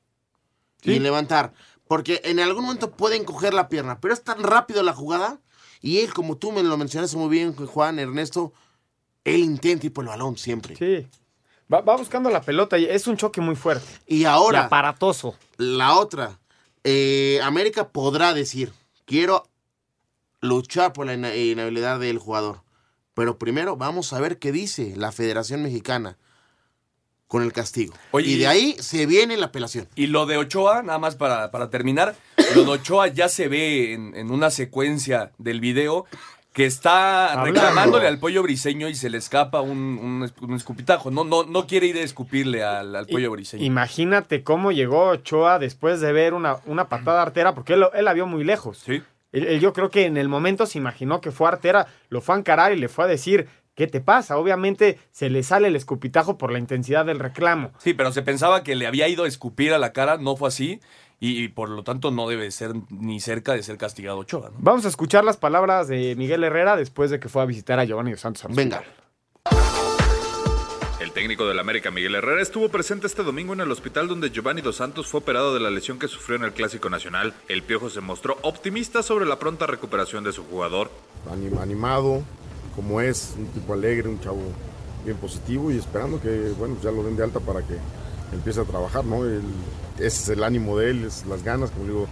[0.83, 1.53] Y en levantar.
[1.89, 5.41] Porque en algún momento pueden coger la pierna, pero es tan rápido la jugada.
[5.81, 8.53] Y él, como tú me lo mencionaste muy bien, Juan, Ernesto,
[9.25, 10.77] él intenta ir por el balón siempre.
[10.77, 11.07] Sí.
[11.73, 13.87] Va, va buscando la pelota y es un choque muy fuerte.
[14.07, 15.37] Y ahora, Y aparatoso.
[15.57, 16.39] la otra,
[16.85, 18.73] eh, América podrá decir,
[19.05, 19.47] quiero
[20.41, 22.63] luchar por la inhabilidad del jugador.
[23.15, 26.17] Pero primero vamos a ver qué dice la Federación Mexicana
[27.29, 27.95] con el castigo.
[28.11, 29.87] Oye, y de ahí se viene la apelación.
[29.95, 32.17] Y lo de Ochoa, nada más para, para terminar,
[32.57, 36.07] lo de Ochoa ya se ve en, en una secuencia del video
[36.55, 37.61] que está Hablando.
[37.61, 41.11] reclamándole al pollo briseño y se le escapa un, un es- un escupitajo.
[41.11, 43.63] No, no, no quiere ir a escupirle al, al pollo briseño.
[43.65, 48.13] Imagínate cómo llegó Ochoa después de ver una, una patada artera, porque él, él la
[48.15, 48.79] vio muy lejos.
[48.85, 49.03] Sí.
[49.31, 52.35] Él- él yo creo que en el momento se imaginó que fue artera, lo fue
[52.35, 53.47] a encarar y le fue a decir,
[53.79, 54.37] ¿qué te pasa?
[54.39, 57.71] Obviamente se le sale el escupitajo por la intensidad del reclamo.
[57.79, 60.49] Sí, pero se pensaba que le había ido a escupir a la cara, no fue
[60.49, 60.81] así.
[61.21, 64.51] Y, y por lo tanto no debe ser ni cerca de ser castigado Ochoa.
[64.51, 64.57] ¿no?
[64.59, 67.85] Vamos a escuchar las palabras de Miguel Herrera después de que fue a visitar a
[67.85, 68.47] Giovanni Dos Santos.
[68.55, 68.83] Venga.
[71.01, 74.61] El técnico del América, Miguel Herrera, estuvo presente este domingo en el hospital donde Giovanni
[74.61, 77.33] Dos Santos fue operado de la lesión que sufrió en el Clásico Nacional.
[77.49, 80.91] El Piojo se mostró optimista sobre la pronta recuperación de su jugador.
[81.31, 82.23] Anim- animado,
[82.79, 84.39] como es, un tipo alegre, un chavo
[85.05, 87.77] bien positivo y esperando que, bueno, ya lo den de alta para que
[88.33, 89.27] empiece a trabajar, ¿no?
[89.27, 89.43] Ese
[89.99, 92.07] es el ánimo de él, es las ganas, como digo,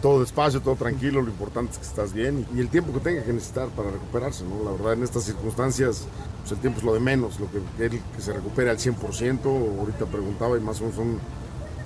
[0.00, 3.00] todo despacio, todo tranquilo, lo importante es que estás bien y, y el tiempo que
[3.00, 4.62] tenga que necesitar para recuperarse, ¿no?
[4.64, 6.06] La verdad, en estas circunstancias,
[6.42, 9.44] pues el tiempo es lo de menos, lo que él que se recupere al 100%,
[9.44, 11.18] ahorita preguntaba y más o menos son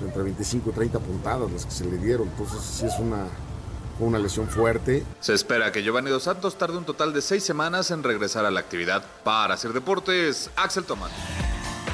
[0.05, 3.25] entre 25 y 30 puntadas las que se le dieron, entonces sí es una,
[3.99, 5.05] una lesión fuerte.
[5.21, 8.51] Se espera que Giovanni Dos Santos tarde un total de seis semanas en regresar a
[8.51, 9.03] la actividad.
[9.25, 11.11] Para hacer deportes, Axel Tomás.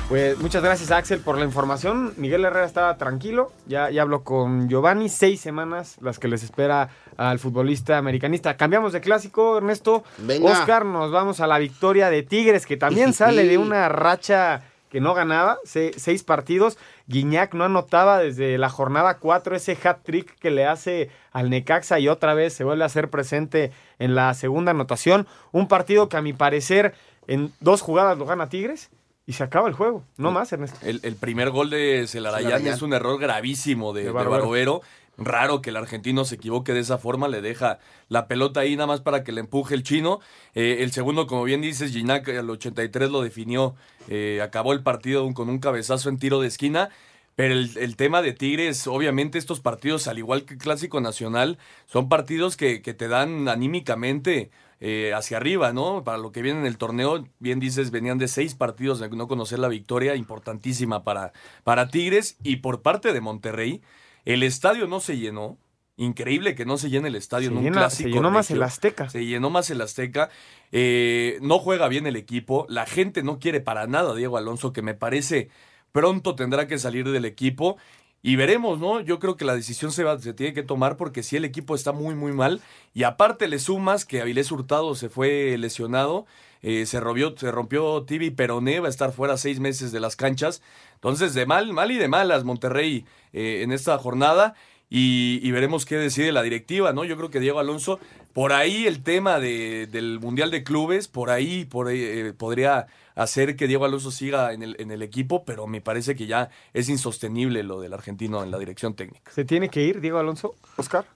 [0.09, 2.13] Pues muchas gracias Axel por la información.
[2.19, 6.91] Miguel Herrera estaba tranquilo, ya, ya habló con Giovanni, seis semanas las que les espera
[7.17, 8.57] al futbolista americanista.
[8.59, 10.05] Cambiamos de clásico, Ernesto.
[10.19, 10.51] Venga.
[10.51, 15.01] Oscar, nos vamos a la victoria de Tigres, que también sale de una racha que
[15.01, 16.77] no ganaba, se- seis partidos.
[17.13, 22.09] Guiñac no anotaba desde la jornada 4 ese hat-trick que le hace al Necaxa y
[22.09, 25.29] otra vez se vuelve a hacer presente en la segunda anotación.
[25.53, 26.95] Un partido que a mi parecer
[27.29, 28.91] en dos jugadas lo gana Tigres
[29.27, 30.03] y se acaba el juego.
[30.17, 30.79] No más, Ernesto.
[30.83, 32.75] El, el primer gol de Celarayán Celarayán.
[32.75, 34.81] es un error gravísimo de, De de Barovero.
[35.19, 38.87] Raro que el argentino se equivoque de esa forma, le deja la pelota ahí nada
[38.87, 40.21] más para que le empuje el chino.
[40.55, 43.75] Eh, el segundo, como bien dices, Ginac al 83 lo definió,
[44.09, 46.89] eh, acabó el partido con un cabezazo en tiro de esquina.
[47.35, 52.59] Pero el, tema de Tigres, obviamente estos partidos, al igual que Clásico Nacional, son partidos
[52.59, 54.51] que, que te dan anímicamente
[54.85, 56.03] eh, hacia arriba, ¿no?
[56.03, 59.29] Para lo que viene en el torneo, bien dices, venían de seis partidos de no
[59.29, 62.37] conocer la victoria, importantísima para, para Tigres.
[62.43, 63.81] Y por parte de Monterrey,
[64.25, 65.59] el estadio no se llenó.
[65.97, 68.09] Increíble que no se llene el estadio Se en un llena- clásico.
[68.09, 69.11] se llenó más el Azteca.
[69.11, 70.31] Se llenó más el Azteca.
[70.73, 72.65] Eh, no juega bien el equipo.
[72.69, 75.51] La gente no quiere para nada a Diego Alonso, que me parece
[75.93, 77.77] pronto tendrá que salir del equipo.
[78.23, 79.01] Y veremos, ¿no?
[79.01, 81.75] Yo creo que la decisión se, va, se tiene que tomar porque si el equipo
[81.75, 82.61] está muy, muy mal.
[82.95, 86.25] Y aparte le sumas que Avilés Hurtado se fue lesionado.
[86.63, 90.17] Eh, se, rompió, se rompió Tibi Peroné, va a estar fuera seis meses de las
[90.17, 90.63] canchas.
[90.95, 94.55] Entonces, de mal, mal y de malas Monterrey eh, en esta jornada.
[94.95, 97.07] Y, y veremos qué decide la directiva, ¿no?
[97.07, 97.99] Yo creo que Diego Alonso,
[98.35, 102.89] por ahí el tema de, del Mundial de Clubes, por ahí, por ahí, eh, podría
[103.15, 106.51] hacer que Diego Alonso siga en el, en el equipo, pero me parece que ya
[106.75, 109.31] es insostenible lo del argentino en la dirección técnica.
[109.33, 111.07] ¿Se tiene que ir Diego Alonso, Oscar?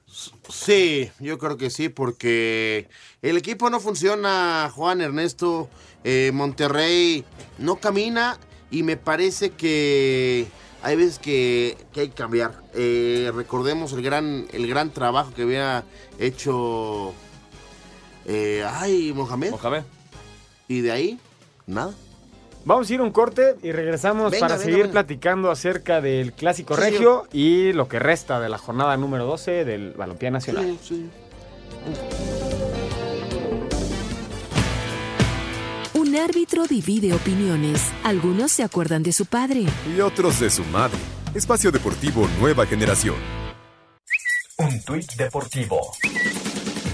[0.48, 2.88] Sí, yo creo que sí, porque
[3.20, 5.68] el equipo no funciona, Juan Ernesto,
[6.02, 7.26] eh, Monterrey
[7.58, 8.38] no camina
[8.70, 10.46] y me parece que
[10.82, 12.52] hay veces que, que hay que cambiar.
[12.74, 15.84] Eh, recordemos el gran, el gran trabajo que había
[16.18, 17.12] hecho
[18.26, 19.50] eh, ay, Mohamed.
[19.52, 19.82] Mohamed.
[20.68, 21.18] Y de ahí,
[21.66, 21.92] nada.
[22.64, 24.92] Vamos a ir a un corte y regresamos Venga, para venga, seguir venga.
[24.92, 29.64] platicando acerca del Clásico Sí, Regio y lo que resta de la jornada número 12
[29.64, 30.76] del Balompié Nacional.
[30.82, 31.08] Sí,
[36.16, 37.92] Un árbitro divide opiniones.
[38.02, 39.66] Algunos se acuerdan de su padre.
[39.94, 40.96] Y otros de su madre.
[41.34, 43.16] Espacio Deportivo Nueva Generación.
[44.56, 45.92] Un tuit deportivo.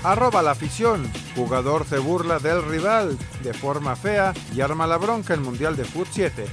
[0.02, 1.08] Arroba la afición.
[1.36, 5.84] Jugador se burla del rival de forma fea y arma la bronca en Mundial de
[5.84, 6.44] Foot 7.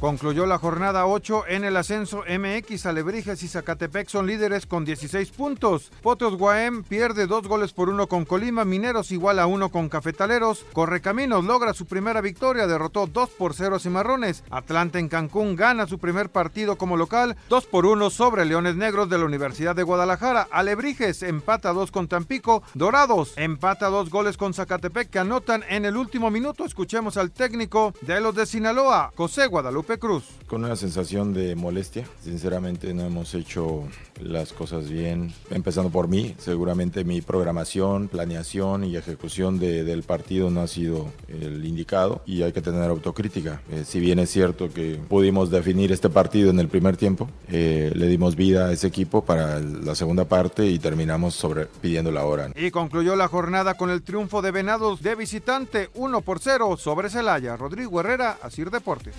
[0.00, 2.86] Concluyó la jornada 8 en el ascenso MX.
[2.86, 5.90] Alebrijes y Zacatepec son líderes con 16 puntos.
[6.02, 8.64] Potros Guaem pierde dos goles por uno con Colima.
[8.64, 10.64] Mineros igual a uno con Cafetaleros.
[10.72, 12.68] Correcaminos logra su primera victoria.
[12.68, 14.44] Derrotó 2 por 0 a Cimarrones.
[14.50, 17.36] Atlanta en Cancún gana su primer partido como local.
[17.48, 20.46] 2 por 1 sobre Leones Negros de la Universidad de Guadalajara.
[20.52, 22.62] Alebrijes empata 2 con Tampico.
[22.74, 26.64] Dorados empata dos goles con Zacatepec que anotan en el último minuto.
[26.64, 30.24] Escuchemos al técnico de los de Sinaloa, José Guadalupe Cruz.
[30.46, 32.04] Con una sensación de molestia.
[32.22, 33.84] Sinceramente no hemos hecho
[34.20, 35.32] las cosas bien.
[35.50, 41.06] Empezando por mí, seguramente mi programación, planeación y ejecución de- del partido no ha sido
[41.28, 43.62] el indicado y hay que tener autocrítica.
[43.70, 47.92] Eh, si bien es cierto que pudimos definir este partido en el primer tiempo, eh,
[47.94, 52.24] le dimos vida a ese equipo para la segunda parte y terminamos sobre pidiendo la
[52.24, 52.50] hora.
[52.56, 57.10] Y concluyó la jornada con el triunfo de Venados de visitante 1 por 0 sobre
[57.10, 57.56] Celaya.
[57.56, 59.14] Rodrigo Herrera, Asir Deportes.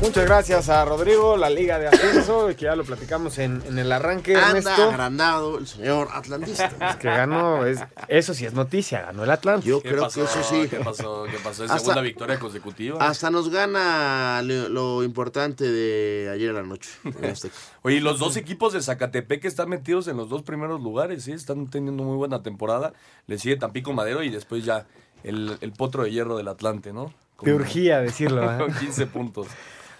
[0.00, 3.90] Muchas gracias a Rodrigo, la Liga de Ascenso, que ya lo platicamos en, en el
[3.90, 4.82] arranque, Anda Ernesto.
[4.90, 6.70] agrandado el señor atlantista.
[6.90, 9.66] Es que ganó, es, eso sí es noticia, ganó el Atlante.
[9.66, 10.20] Yo ¿Qué creo pasó?
[10.20, 10.68] que eso sí.
[10.68, 11.24] ¿Qué pasó?
[11.24, 11.64] ¿Qué pasó?
[11.64, 12.98] ¿Es Hasta- segunda victoria consecutiva?
[13.06, 16.90] Hasta nos gana lo, lo importante de ayer en la noche.
[17.30, 17.54] Azteca.
[17.82, 21.32] Oye, los dos equipos de Zacatepec están metidos en los dos primeros lugares, ¿sí?
[21.32, 22.92] Están teniendo muy buena temporada.
[23.26, 24.86] Le sigue Tampico Madero y después ya
[25.22, 27.10] el, el potro de hierro del Atlante, ¿no?
[27.44, 28.58] Te urgía decirlo, ¿eh?
[28.58, 29.46] Con 15 puntos.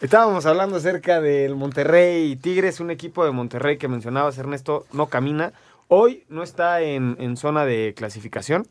[0.00, 5.06] Estábamos hablando acerca del Monterrey y Tigres, un equipo de Monterrey que mencionabas, Ernesto, no
[5.06, 5.52] camina.
[5.88, 8.66] Hoy no está en, en zona de clasificación.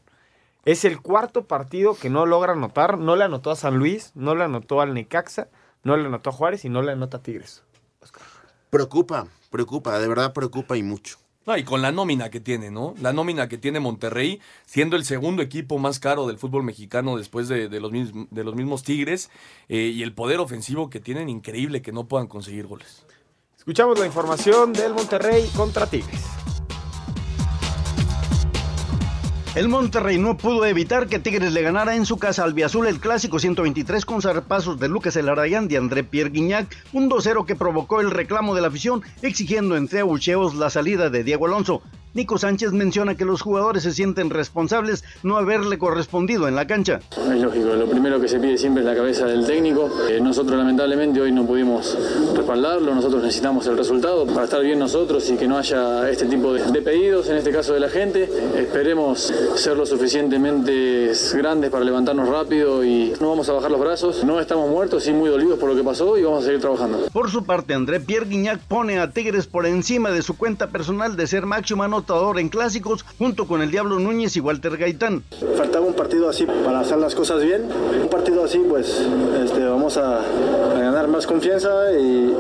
[0.66, 2.98] Es el cuarto partido que no logra anotar.
[2.98, 5.48] No le anotó a San Luis, no le anotó al Necaxa,
[5.84, 7.64] no le anotó a Juárez y no le anota a Tigres.
[8.70, 11.23] Preocupa, preocupa, de verdad preocupa y mucho.
[11.46, 12.96] No, y con la nómina que tiene, ¿no?
[13.02, 17.50] La nómina que tiene Monterrey, siendo el segundo equipo más caro del fútbol mexicano después
[17.50, 19.30] de, los, mismos, de los mismos Tigres,
[19.68, 23.06] eh, y el poder ofensivo que tienen, increíble que no puedan conseguir goles.
[23.58, 26.22] Escuchamos la información del Monterrey contra Tigres.
[29.56, 33.00] El Monterrey no pudo evitar que Tigres le ganara en su casa al Biazul el
[33.00, 38.02] clásico 123 con zarpazos de Lucas Elarayán y André Pierre Guignac, un 2-0 que provocó
[38.02, 41.84] el reclamo de la afición exigiendo entre abucheos la salida de Diego Alonso.
[42.14, 47.00] Nico Sánchez menciona que los jugadores se sienten responsables no haberle correspondido en la cancha.
[47.12, 49.90] Es lógico, lo primero que se pide siempre es la cabeza del técnico.
[50.08, 51.98] Eh, nosotros lamentablemente hoy no pudimos
[52.36, 56.54] respaldarlo, nosotros necesitamos el resultado para estar bien nosotros y que no haya este tipo
[56.54, 58.30] de, de pedidos, en este caso de la gente.
[58.58, 64.24] Esperemos ser lo suficientemente grandes para levantarnos rápido y no vamos a bajar los brazos.
[64.24, 67.08] No estamos muertos, sí muy dolidos por lo que pasó y vamos a seguir trabajando.
[67.12, 71.16] Por su parte, André Pierre Guignac pone a Tigres por encima de su cuenta personal
[71.16, 72.03] de ser máximo anotador
[72.38, 75.24] en clásicos junto con el Diablo Núñez y Walter Gaitán.
[75.56, 77.64] Faltaba un partido así para hacer las cosas bien.
[78.02, 79.02] Un partido así, pues
[79.44, 82.34] este, vamos a, a ganar más confianza y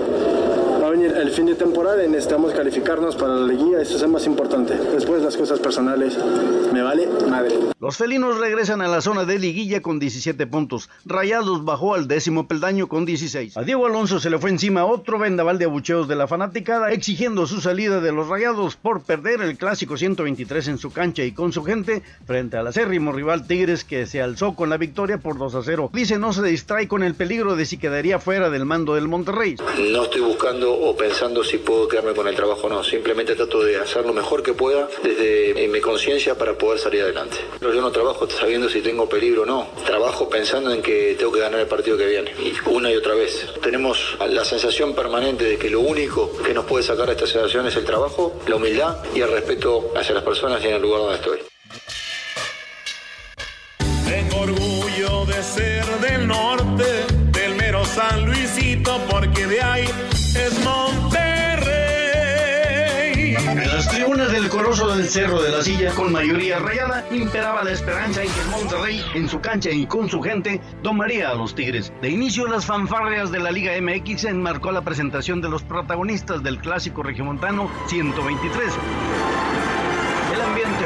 [0.83, 3.81] va a venir el fin de temporada y necesitamos calificarnos para la liguilla.
[3.81, 4.75] Eso es lo más importante.
[4.75, 6.17] Después las cosas personales,
[6.73, 7.57] me vale madre.
[7.79, 10.89] Los felinos regresan a la zona de liguilla con 17 puntos.
[11.05, 13.55] Rayados bajó al décimo peldaño con 16.
[13.55, 17.47] A Diego Alonso se le fue encima otro vendaval de abucheos de la fanaticada exigiendo
[17.47, 21.53] su salida de los Rayados por perder el clásico 123 en su cancha y con
[21.53, 25.55] su gente frente al acérrimo rival Tigres que se alzó con la victoria por 2
[25.55, 25.91] a 0.
[25.93, 29.55] Dice no se distrae con el peligro de si quedaría fuera del mando del Monterrey.
[29.91, 32.83] No estoy buscando o pensando si puedo quedarme con el trabajo o no.
[32.83, 37.37] Simplemente trato de hacer lo mejor que pueda desde mi conciencia para poder salir adelante.
[37.59, 39.67] Pero yo no trabajo sabiendo si tengo peligro o no.
[39.85, 42.31] Trabajo pensando en que tengo que ganar el partido que viene.
[42.39, 43.47] Y una y otra vez.
[43.61, 47.67] Tenemos la sensación permanente de que lo único que nos puede sacar de esta situación
[47.67, 51.01] es el trabajo, la humildad y el respeto hacia las personas y en el lugar
[51.01, 51.39] donde estoy.
[54.07, 59.89] Tengo orgullo de ser del norte, del mero San Luisito, porque de ahí
[60.35, 61.73] es Monterrey.
[63.35, 67.71] En las tribunas del Coloso del Cerro de la Silla, con mayoría rayada, imperaba la
[67.71, 71.93] esperanza en que Monterrey, en su cancha y con su gente, domaría a los Tigres.
[72.01, 76.59] De inicio, las fanfarrias de la Liga MX enmarcó la presentación de los protagonistas del
[76.59, 78.73] clásico regiomontano 123.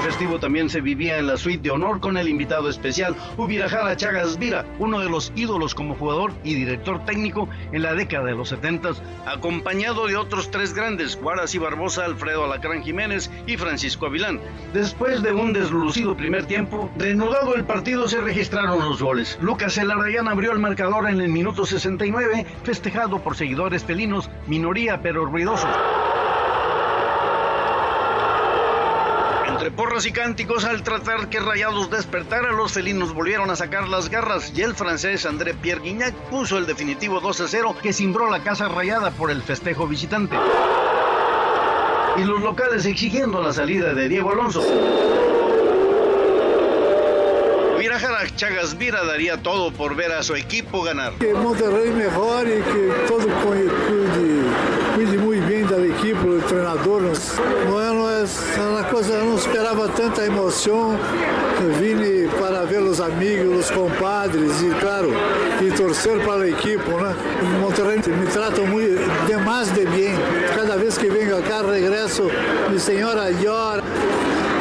[0.08, 4.40] Festivo también se vivía en la suite de honor con el invitado especial Ubirajara Chagas
[4.40, 8.48] Vira, uno de los ídolos como jugador y director técnico en la década de los
[8.48, 8.92] 70,
[9.26, 14.40] acompañado de otros tres grandes, Guaras y Barbosa, Alfredo Alacrán Jiménez y Francisco Avilán.
[14.74, 19.38] Después de un deslucido primer tiempo, reanudado el partido se registraron los goles.
[19.42, 25.26] Lucas Elarayán abrió el marcador en el minuto 69, festejado por seguidores felinos, minoría pero
[25.26, 25.76] ruidosos.
[29.68, 34.08] Entre porras y cánticos, al tratar que Rayados despertara, los felinos volvieron a sacar las
[34.08, 38.32] garras y el francés André Pierre Guignac puso el definitivo 2 a 0 que cimbró
[38.32, 40.38] la casa rayada por el festejo visitante.
[42.16, 44.64] Y los locales exigiendo la salida de Diego Alonso.
[47.78, 51.12] Virajara Chagas Vira daría todo por ver a su equipo ganar.
[51.16, 57.12] Que Monterrey mejore, que todo cuide, muy bien del equipo, del entrenador.
[58.28, 60.98] No es una cosa, no esperaba tanta emoción.
[61.80, 65.10] Vine para ver los amigos, los compadres y claro,
[65.62, 66.92] y torcer para el equipo.
[66.92, 67.60] ¿no?
[67.62, 68.84] Monterrey me trata muy,
[69.28, 70.16] de más de bien.
[70.56, 72.30] Cada vez que vengo acá regreso,
[72.72, 73.84] mi señora llora.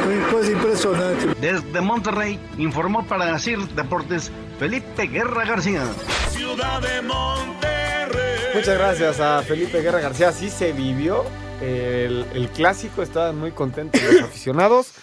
[0.07, 1.27] Una cosa impresionante.
[1.41, 5.83] Desde Monterrey informó para CIR Deportes Felipe Guerra García.
[6.31, 8.17] Ciudad de Monterrey.
[8.55, 10.31] Muchas gracias a Felipe Guerra García.
[10.31, 11.25] Sí se vivió
[11.61, 14.93] el, el clásico, estaban muy contentos los aficionados.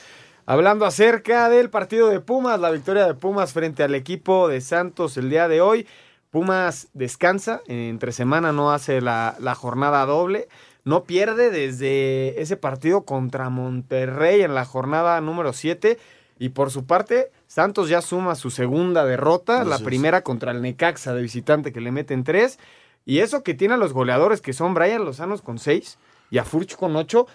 [0.47, 5.17] Hablando acerca del partido de Pumas, la victoria de Pumas frente al equipo de Santos
[5.17, 5.87] el día de hoy.
[6.31, 10.49] Pumas descansa, entre semana no hace la, la jornada doble.
[10.85, 15.99] No pierde desde ese partido contra Monterrey en la jornada número 7.
[16.39, 21.15] Y por su parte, Santos ya suma su segunda derrota, la primera contra el Necaxa
[21.15, 22.59] de visitante que le meten tres.
[23.07, 25.99] Y eso que tiene a los goleadores que son Brian Lozanos con seis
[26.31, 27.27] y a Furch con ocho,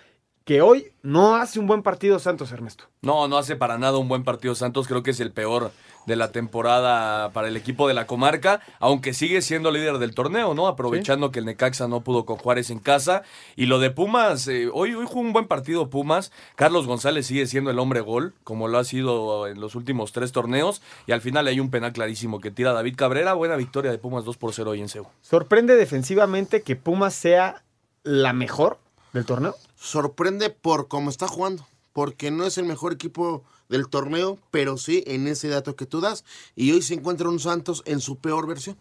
[0.50, 2.86] que hoy no hace un buen partido Santos Ernesto.
[3.02, 4.88] No, no hace para nada un buen partido Santos.
[4.88, 5.72] Creo que es el peor
[6.08, 10.56] de la temporada para el equipo de la comarca, aunque sigue siendo líder del torneo,
[10.56, 10.68] ¿no?
[10.68, 13.22] Aprovechando que el Necaxa no pudo con Juárez en casa.
[13.56, 16.32] Y lo de Pumas, eh, hoy, hoy jugó un buen partido Pumas.
[16.56, 20.32] Carlos González sigue siendo el hombre gol, como lo ha sido en los últimos tres
[20.32, 20.82] torneos.
[21.06, 23.34] Y al final hay un penal clarísimo que tira David Cabrera.
[23.34, 25.08] Buena victoria de Pumas 2 por 0 hoy en Seúl.
[25.22, 27.64] ¿Sorprende defensivamente que Pumas sea
[28.04, 28.80] la mejor
[29.14, 29.56] del torneo?
[29.76, 31.68] Sorprende por cómo está jugando.
[31.94, 36.02] Porque no es el mejor equipo del torneo, pero sí en ese dato que tú
[36.02, 36.24] das.
[36.56, 38.78] Y hoy se encuentra un Santos en su peor versión.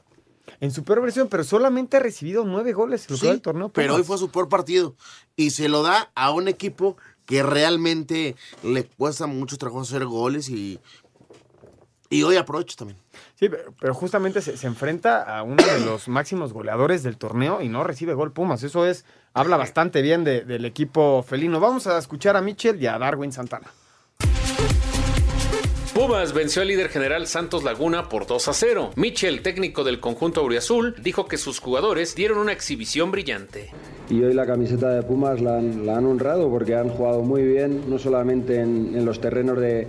[0.61, 3.69] En su peor versión, pero solamente ha recibido nueve goles en lo Sí, del torneo.
[3.71, 4.95] pero hoy fue su peor partido.
[5.37, 10.49] Y se lo da a un equipo que realmente le cuesta mucho trabajo hacer goles
[10.49, 10.79] y,
[12.09, 12.99] y hoy aprovecha también.
[13.35, 13.49] Sí,
[13.81, 17.85] pero, justamente se, se enfrenta a uno de los máximos goleadores del torneo y no
[17.85, 18.63] recibe gol Pumas.
[18.63, 19.05] Eso es,
[19.35, 21.61] habla bastante bien de- del equipo felino.
[21.61, 23.69] Vamos a escuchar a Michel y a Darwin Santana.
[25.95, 28.91] Pumas venció al líder general Santos Laguna por 2 a 0.
[28.95, 33.71] Michel, técnico del conjunto auriazul, dijo que sus jugadores dieron una exhibición brillante.
[34.09, 37.43] Y hoy la camiseta de Pumas la han, la han honrado porque han jugado muy
[37.43, 39.89] bien, no solamente en, en los terrenos de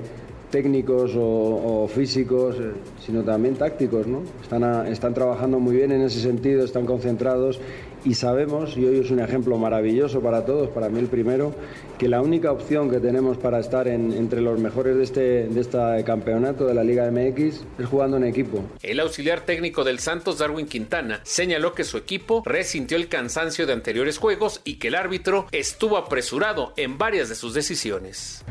[0.52, 2.72] técnicos o, o físicos, eh,
[3.06, 4.08] sino también tácticos.
[4.08, 4.22] ¿no?
[4.42, 7.60] Están, a- están trabajando muy bien en ese sentido, están concentrados
[8.06, 11.54] y sabemos, y hoy es un ejemplo maravilloso para todos, para mí el primero,
[11.98, 15.60] que la única opción que tenemos para estar en- entre los mejores de este, de
[15.60, 18.64] este campeonato de la Liga MX es jugando en equipo.
[18.82, 23.74] El auxiliar técnico del Santos, Darwin Quintana, señaló que su equipo resintió el cansancio de
[23.74, 28.44] anteriores juegos y que el árbitro estuvo apresurado en varias de sus decisiones.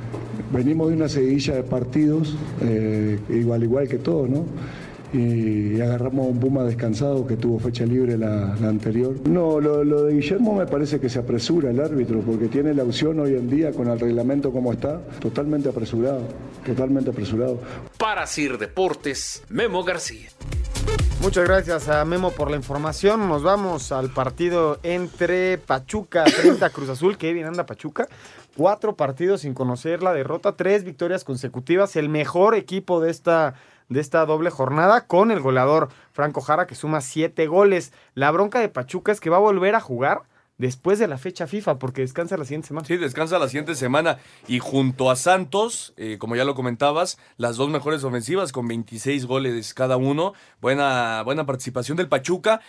[0.52, 4.44] Venimos de una seguidilla de partidos, eh, igual igual que todo, ¿no?
[5.12, 9.14] Y agarramos a un Puma descansado que tuvo fecha libre la, la anterior.
[9.29, 12.85] No, lo, lo de Guillermo me parece que se apresura el árbitro, porque tiene la
[12.85, 16.23] opción hoy en día con el reglamento como está, totalmente apresurado,
[16.64, 17.61] totalmente apresurado.
[17.97, 20.29] Para Sir Deportes, Memo García.
[21.21, 23.29] Muchas gracias a Memo por la información.
[23.29, 27.18] Nos vamos al partido entre Pachuca 30 Cruz Azul.
[27.18, 28.09] Que bien anda Pachuca.
[28.57, 31.97] Cuatro partidos sin conocer la derrota, tres victorias consecutivas.
[31.97, 33.55] El mejor equipo de esta,
[33.89, 37.93] de esta doble jornada con el goleador Franco Jara que suma siete goles.
[38.14, 40.22] La bronca de Pachuca es que va a volver a jugar
[40.59, 42.86] después de la fecha FIFA, porque descansa la siguiente semana.
[42.86, 44.18] Sí, descansa la siguiente semana.
[44.47, 49.26] Y junto a Santos, eh, como ya lo comentabas, las dos mejores ofensivas con 26
[49.26, 50.34] goles cada uno.
[50.61, 52.61] Buena, buena participación del Pachuca.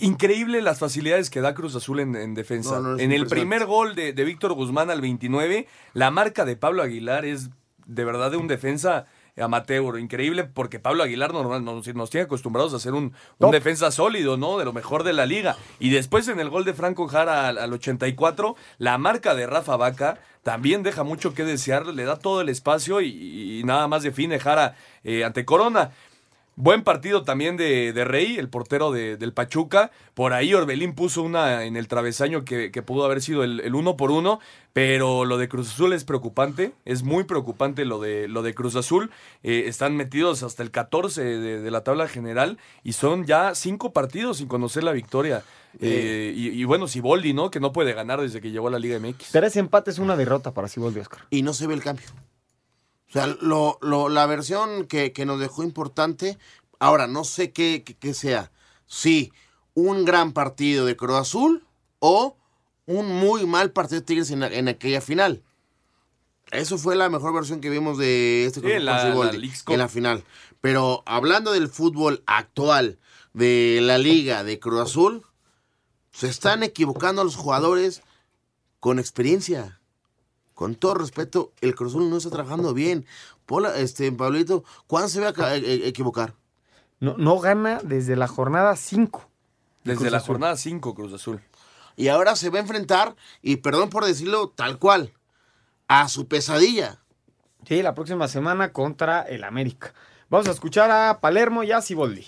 [0.00, 2.76] Increíble las facilidades que da Cruz Azul en, en defensa.
[2.76, 6.44] No, no, es en el primer gol de, de Víctor Guzmán al 29, la marca
[6.44, 7.50] de Pablo Aguilar es
[7.86, 9.06] de verdad de un defensa
[9.36, 14.36] amateur, increíble, porque Pablo Aguilar normal, nos, nos tiene acostumbrados a ser un, defensa sólido,
[14.36, 14.58] ¿no?
[14.58, 15.56] De lo mejor de la liga.
[15.78, 19.76] Y después en el gol de Franco Jara al, al 84, la marca de Rafa
[19.76, 24.02] Vaca también deja mucho que desear, le da todo el espacio y, y nada más
[24.02, 24.74] define Jara
[25.04, 25.90] eh, ante Corona.
[26.62, 29.90] Buen partido también de, de Rey, el portero de- del Pachuca.
[30.14, 33.74] Por ahí Orbelín puso una en el travesaño que, que pudo haber sido el, el
[33.74, 34.40] uno por uno,
[34.74, 38.76] pero lo de Cruz Azul es preocupante, es muy preocupante lo de, lo de Cruz
[38.76, 39.10] Azul.
[39.42, 43.92] Eh, están metidos hasta el 14 de, de la tabla general y son ya cinco
[43.94, 45.42] partidos sin conocer la victoria.
[45.80, 47.50] Eh, y, y bueno, Siboldi, ¿no?
[47.50, 49.30] Que no puede ganar desde que llegó a la Liga MX.
[49.32, 51.20] Tres empates, una derrota para Siboldi Oscar.
[51.30, 52.06] Y no se ve el cambio.
[53.10, 56.38] O sea, lo, lo- la versión que, que nos dejó importante,
[56.78, 58.52] ahora no sé qué, qué- qué sea.
[58.86, 59.32] Si
[59.74, 61.66] un gran partido de Cruz Azul
[61.98, 62.36] o
[62.86, 65.42] un muy mal partido de Tigres en, en aquella final.
[66.52, 68.92] Eso fue la mejor versión que vimos de este Sí, la-
[69.26, 69.30] la
[69.74, 70.24] en la final.
[70.60, 72.98] Pero hablando del fútbol actual
[73.32, 75.24] de la liga de Cruz Azul,
[76.12, 78.02] se están equivocando los jugadores
[78.80, 79.79] con experiencia.
[80.60, 83.06] Con todo respeto, el Cruz Azul no está trabajando bien.
[83.46, 86.34] Pola, este, Pablito, ¿cuándo se va a e- e- equivocar?
[86.98, 89.26] No, no gana desde la jornada 5.
[89.84, 90.26] Desde Cruz la Azul.
[90.34, 91.40] jornada 5, Cruz Azul.
[91.96, 95.14] Y ahora se va a enfrentar, y perdón por decirlo tal cual,
[95.88, 96.98] a su pesadilla.
[97.66, 99.94] Sí, la próxima semana contra el América.
[100.28, 102.26] Vamos a escuchar a Palermo y a Siboldi.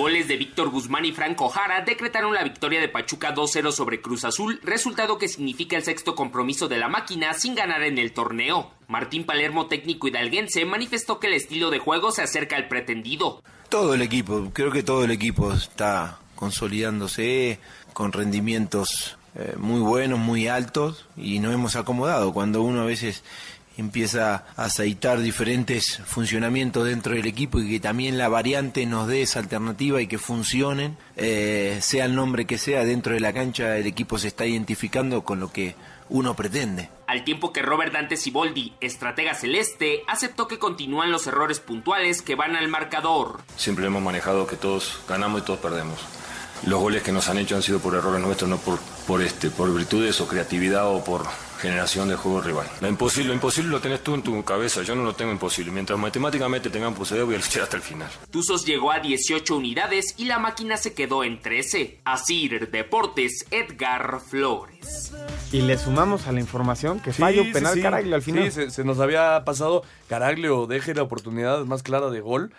[0.00, 4.24] Goles de Víctor Guzmán y Franco Jara decretaron la victoria de Pachuca 2-0 sobre Cruz
[4.24, 8.70] Azul, resultado que significa el sexto compromiso de la máquina sin ganar en el torneo.
[8.88, 13.42] Martín Palermo, técnico hidalguense, manifestó que el estilo de juego se acerca al pretendido.
[13.68, 17.58] Todo el equipo, creo que todo el equipo está consolidándose
[17.92, 22.32] con rendimientos eh, muy buenos, muy altos y nos hemos acomodado.
[22.32, 23.22] Cuando uno a veces
[23.80, 29.22] empieza a aceitar diferentes funcionamientos dentro del equipo y que también la variante nos dé
[29.22, 33.76] esa alternativa y que funcionen, eh, sea el nombre que sea, dentro de la cancha
[33.76, 35.74] el equipo se está identificando con lo que
[36.10, 36.90] uno pretende.
[37.06, 42.34] Al tiempo que Robert Dante Siboldi, estratega celeste, aceptó que continúan los errores puntuales que
[42.34, 43.40] van al marcador.
[43.56, 46.00] Siempre hemos manejado que todos ganamos y todos perdemos.
[46.66, 49.50] Los goles que nos han hecho han sido por errores nuestros, no por, por, este,
[49.50, 51.24] por virtudes o creatividad o por
[51.60, 52.66] generación de juego rival.
[52.80, 55.70] Lo imposible, lo imposible lo tenés tú en tu cabeza, yo no lo tengo imposible.
[55.70, 58.10] Mientras matemáticamente tengan posibilidad voy a luchar hasta el final.
[58.30, 62.00] Tuzos llegó a 18 unidades y la máquina se quedó en 13.
[62.04, 65.12] Asir Deportes, Edgar Flores.
[65.52, 67.82] Y le sumamos a la información que Sí, penal sí, sí.
[67.82, 68.44] Caraglio al final.
[68.44, 69.82] Sí, se, se nos había pasado.
[70.08, 72.52] Caraglio deje la oportunidad más clara de gol.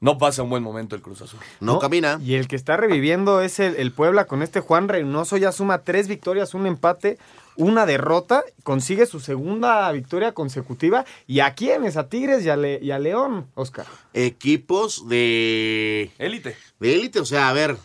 [0.00, 1.40] No pasa un buen momento el Cruz Azul.
[1.58, 2.20] No, camina.
[2.22, 5.36] Y el que está reviviendo es el, el Puebla con este Juan Reynoso.
[5.36, 7.18] Ya suma tres victorias, un empate,
[7.58, 8.42] una derrota.
[8.62, 11.04] Consigue su segunda victoria consecutiva.
[11.26, 11.96] ¿Y a quiénes?
[11.98, 13.86] A Tigres y a, Le- y a León, Oscar.
[14.14, 16.10] Equipos de...
[16.18, 16.56] Élite.
[16.80, 17.76] De élite, o sea, a ver,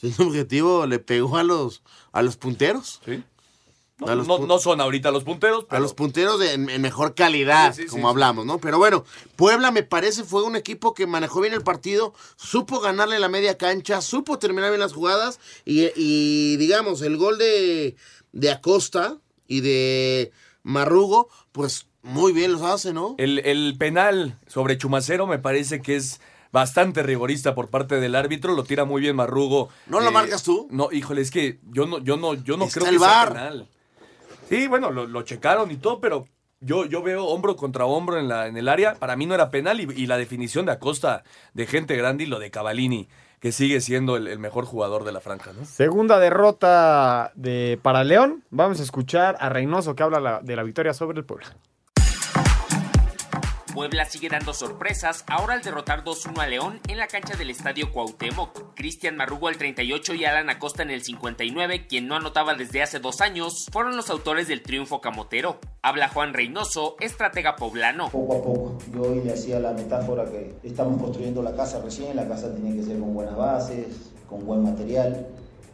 [0.00, 1.82] siendo objetivo, le pegó a los,
[2.12, 3.00] a los punteros.
[3.04, 3.22] Sí.
[4.00, 6.68] A No, los no- no son ahorita los punteros, A pero los punteros de, en,
[6.70, 8.58] en mejor calidad, Sí, sí, como sí, hablamos, ¿no?
[8.58, 9.04] Pero bueno,
[9.36, 13.56] Puebla me parece fue un equipo que manejó bien el partido, supo ganarle la media
[13.58, 17.94] cancha, supo terminar bien las jugadas y, y, digamos, el gol de,
[18.32, 23.14] de Acosta y de Marrugo, pues muy bien los hace, ¿no?
[23.18, 26.20] el, el penal sobre Chumacero me parece que es
[26.52, 28.54] bastante rigorista por parte del árbitro.
[28.54, 29.70] Lo tira muy bien Marrugo.
[29.86, 30.68] ¿No lo marcas tú?
[30.70, 33.28] No, híjole, es que yo no, yo no, yo no Está creo el que sea
[33.28, 33.68] penal.
[34.48, 36.26] Sí, bueno, lo, lo checaron y todo, pero
[36.60, 38.94] yo, yo veo hombro contra hombro en, la, en el área.
[38.94, 41.24] Para mí no era penal y, y la definición de Acosta
[41.54, 43.08] de gente grande y lo de Cavallini,
[43.42, 45.64] que sigue siendo el, mejor jugador de la franja, ¿no?
[45.64, 48.44] Segunda derrota de, para León.
[48.50, 51.48] Vamos a escuchar a Reynoso que habla la- de la victoria sobre el Puebla.
[53.72, 57.90] Puebla sigue dando sorpresas ahora al derrotar 2-1 a León en la cancha del Estadio
[57.90, 58.74] Cuauhtémoc.
[58.74, 62.98] Cristian Marrugo al 38 y Alan Acosta en el 59, quien no anotaba desde hace
[62.98, 65.58] dos años, fueron los autores del triunfo camotero.
[65.80, 68.10] Habla Juan Reynoso, estratega poblano.
[68.10, 72.14] Poco a poco, yo hoy le hacía la metáfora que estamos construyendo la casa recién,
[72.14, 75.26] la casa tiene que ser con buenas bases, con buen material,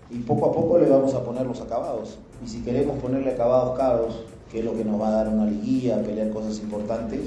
[0.09, 2.17] y poco a poco le vamos a poner los acabados.
[2.45, 5.47] Y si queremos ponerle acabados caros, que es lo que nos va a dar una
[5.47, 7.23] liguilla, pelear cosas importantes,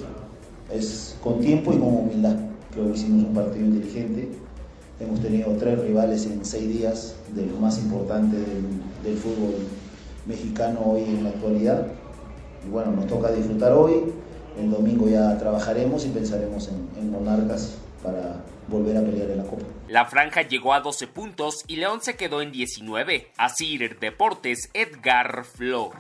[0.74, 2.36] es con tiempo y con humildad.
[2.72, 4.30] Creo que hicimos un partido inteligente.
[5.00, 8.66] Hemos tenido tres rivales en seis días, de lo más importante del,
[9.04, 9.56] del fútbol
[10.26, 11.88] mexicano hoy en la actualidad.
[12.66, 14.14] Y bueno, nos toca disfrutar hoy.
[14.60, 19.44] El domingo ya trabajaremos y pensaremos en, en Monarcas para volver a pelear en la
[19.44, 19.64] Copa.
[19.88, 23.28] La franja llegó a 12 puntos y León se quedó en 19.
[23.38, 26.00] Así Deportes, Edgar Flores.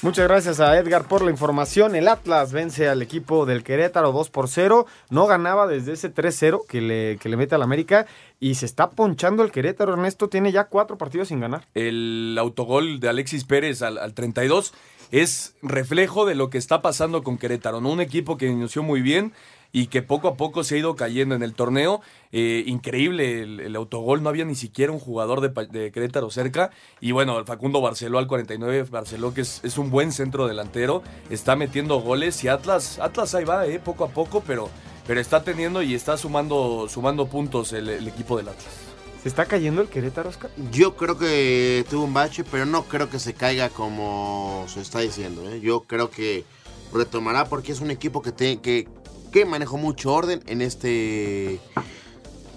[0.00, 1.96] Muchas gracias a Edgar por la información.
[1.96, 4.86] El Atlas vence al equipo del Querétaro 2 por 0.
[5.10, 8.06] No ganaba desde ese 3-0 que le, que le mete al América
[8.38, 9.94] y se está ponchando el Querétaro.
[9.94, 11.66] Ernesto tiene ya cuatro partidos sin ganar.
[11.74, 14.72] El autogol de Alexis Pérez al, al 32
[15.10, 17.80] es reflejo de lo que está pasando con Querétaro.
[17.80, 17.90] ¿no?
[17.90, 19.32] Un equipo que inició muy bien
[19.72, 22.00] y que poco a poco se ha ido cayendo en el torneo.
[22.32, 26.70] Eh, increíble el, el, autogol, no había ni siquiera un jugador de, de, Querétaro cerca.
[27.00, 31.02] Y bueno, el Facundo Barceló al 49, Barceló que es, es, un buen centro delantero,
[31.30, 34.68] está metiendo goles y Atlas, Atlas ahí va, eh, poco a poco, pero,
[35.06, 38.88] pero está teniendo y está sumando, sumando puntos el, el equipo del Atlas.
[39.22, 40.50] ¿Se está cayendo el Querétaro, Oscar?
[40.70, 45.00] Yo creo que tuvo un bache, pero no creo que se caiga como se está
[45.00, 45.50] diciendo.
[45.50, 45.60] ¿eh?
[45.60, 46.44] Yo creo que
[46.92, 48.88] retomará porque es un equipo que, te, que,
[49.30, 51.60] que manejó mucho orden en este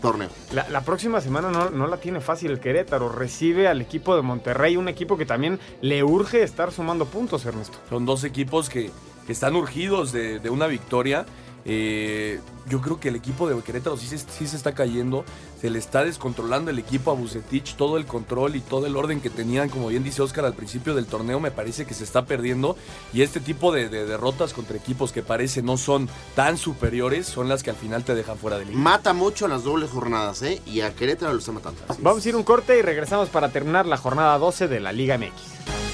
[0.02, 0.30] torneo.
[0.52, 3.10] La, la próxima semana no, no, la tiene fácil el Querétaro.
[3.10, 7.78] Recibe al equipo de Monterrey, un equipo que también le urge estar sumando puntos, Ernesto.
[7.90, 8.92] Son dos equipos que,
[9.26, 11.26] que están urgidos de, de una victoria.
[11.66, 15.26] Eh, yo creo que el equipo de Querétaro sí se, sí se, está cayendo,
[15.60, 19.22] se le está descontrolando el equipo a Bucetich, todo el control y todo el orden
[19.22, 22.26] que tenían, como bien dice Oscar al principio del torneo, me parece que se está
[22.26, 22.76] perdiendo
[23.14, 27.50] y este tipo de, de derrotas contra equipos que parece no son tan superiores son
[27.50, 28.78] las que al final te dejan fuera de liga.
[28.80, 30.62] Mata mucho las dobles jornadas, ¿eh?
[30.66, 31.82] Y a Querétaro lo está matando.
[31.88, 32.26] Así Vamos es.
[32.26, 35.91] a ir un corte y regresamos para terminar la jornada 12 de la Liga MX.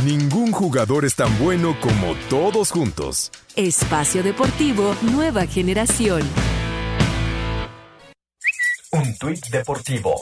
[0.00, 3.30] Ningún jugador es tan bueno como todos juntos.
[3.54, 6.22] Espacio Deportivo Nueva Generación.
[8.92, 10.14] Un tuit deportivo.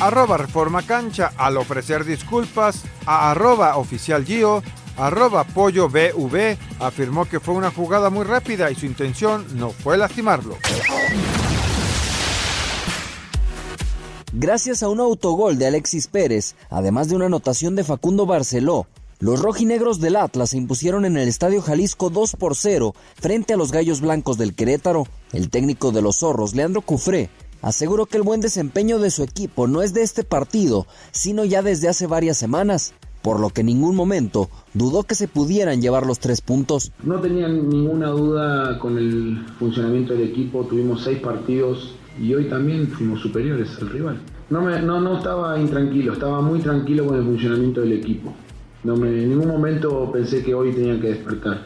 [0.00, 4.62] Arroba Reforma Cancha al ofrecer disculpas a arroba oficial Gio,
[4.98, 9.96] arroba Pollo BV afirmó que fue una jugada muy rápida y su intención no fue
[9.96, 10.58] lastimarlo.
[14.34, 18.86] Gracias a un autogol de Alexis Pérez, además de una anotación de Facundo Barceló,
[19.20, 23.56] los rojinegros del Atlas se impusieron en el Estadio Jalisco 2 por 0 frente a
[23.56, 25.08] los Gallos Blancos del Querétaro.
[25.32, 27.30] El técnico de los Zorros, Leandro Cufré,
[27.62, 31.62] aseguró que el buen desempeño de su equipo no es de este partido, sino ya
[31.62, 36.06] desde hace varias semanas, por lo que en ningún momento dudó que se pudieran llevar
[36.06, 36.92] los tres puntos.
[37.02, 42.88] No tenía ninguna duda con el funcionamiento del equipo, tuvimos seis partidos y hoy también
[42.88, 44.20] fuimos superiores al rival.
[44.50, 48.34] No, me, no, no estaba intranquilo, estaba muy tranquilo con el funcionamiento del equipo.
[48.84, 51.62] No me, en ningún momento pensé que hoy tenían que despertar.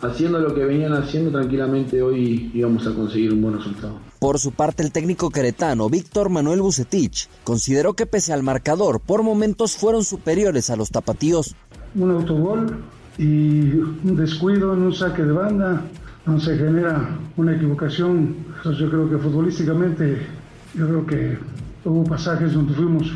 [0.00, 3.98] Haciendo lo que venían haciendo tranquilamente, hoy íbamos a conseguir un buen resultado.
[4.18, 9.22] Por su parte, el técnico queretano Víctor Manuel Bucetich consideró que pese al marcador, por
[9.22, 11.54] momentos fueron superiores a los tapatíos.
[11.94, 12.76] Un autogol
[13.18, 15.82] y un descuido en un saque de banda,
[16.26, 18.36] no se genera una equivocación.
[18.56, 20.26] Entonces yo creo que futbolísticamente,
[20.74, 21.38] yo creo que
[21.84, 23.06] hubo pasajes donde fuimos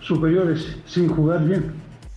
[0.00, 1.72] superiores sin jugar bien.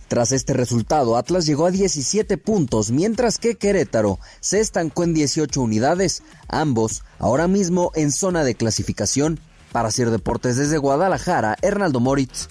[0.08, 5.60] Tras este resultado, Atlas llegó a 17 puntos, mientras que Querétaro se estancó en 18
[5.60, 9.40] unidades, ambos ahora mismo en zona de clasificación.
[9.72, 12.48] Para hacer deportes desde Guadalajara, Hernaldo Moritz.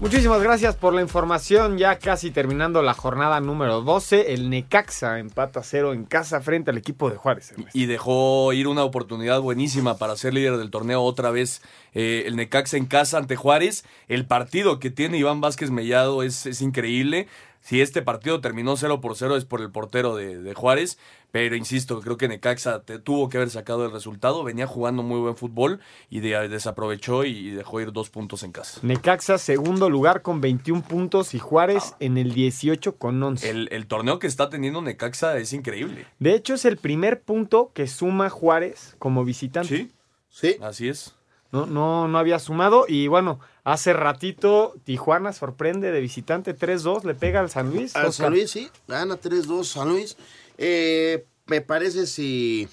[0.00, 1.76] Muchísimas gracias por la información.
[1.76, 6.78] Ya casi terminando la jornada número 12, el Necaxa empata cero en casa frente al
[6.78, 7.52] equipo de Juárez.
[7.72, 11.62] Y dejó ir una oportunidad buenísima para ser líder del torneo otra vez.
[12.00, 13.84] Eh, el Necaxa en casa ante Juárez.
[14.06, 17.26] El partido que tiene Iván Vázquez Mellado es, es increíble.
[17.60, 20.96] Si este partido terminó 0 por 0 es por el portero de, de Juárez,
[21.32, 25.18] pero insisto, creo que Necaxa te, tuvo que haber sacado el resultado, venía jugando muy
[25.18, 28.78] buen fútbol y de, desaprovechó y dejó ir dos puntos en casa.
[28.82, 31.96] Necaxa segundo lugar con 21 puntos y Juárez ah.
[31.98, 33.50] en el 18 con 11.
[33.50, 36.06] El, el, torneo que está teniendo Necaxa es increíble.
[36.20, 39.68] De hecho es el primer punto que suma Juárez como visitante.
[39.68, 39.90] Sí,
[40.30, 40.56] sí.
[40.62, 41.17] Así es.
[41.50, 47.14] No, no, no había sumado y bueno, Hace ratito Tijuana sorprende de visitante 3-2, le
[47.14, 47.94] pega al San Luis.
[47.96, 48.26] Al Oscar.
[48.28, 50.16] San Luis, sí, gana 3-2 San Luis.
[50.56, 52.66] Eh, me parece si,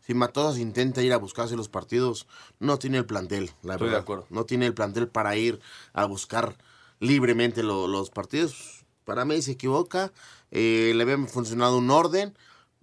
[0.00, 2.26] si Matosas intenta ir a buscarse los partidos,
[2.58, 4.00] no tiene el plantel, la Estoy de verdad.
[4.00, 4.26] acuerdo.
[4.30, 5.60] No tiene el plantel para ir
[5.92, 6.56] a buscar
[7.00, 8.86] libremente lo- los partidos.
[9.04, 10.10] Para mí se equivoca,
[10.50, 12.34] eh, le había funcionado un orden.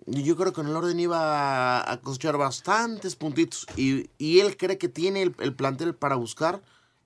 [0.07, 3.67] Y yo creo que en el orden iba a, cosechar bastantes puntitos.
[3.77, 6.61] Y, y él cree que tiene el, el plantel para buscar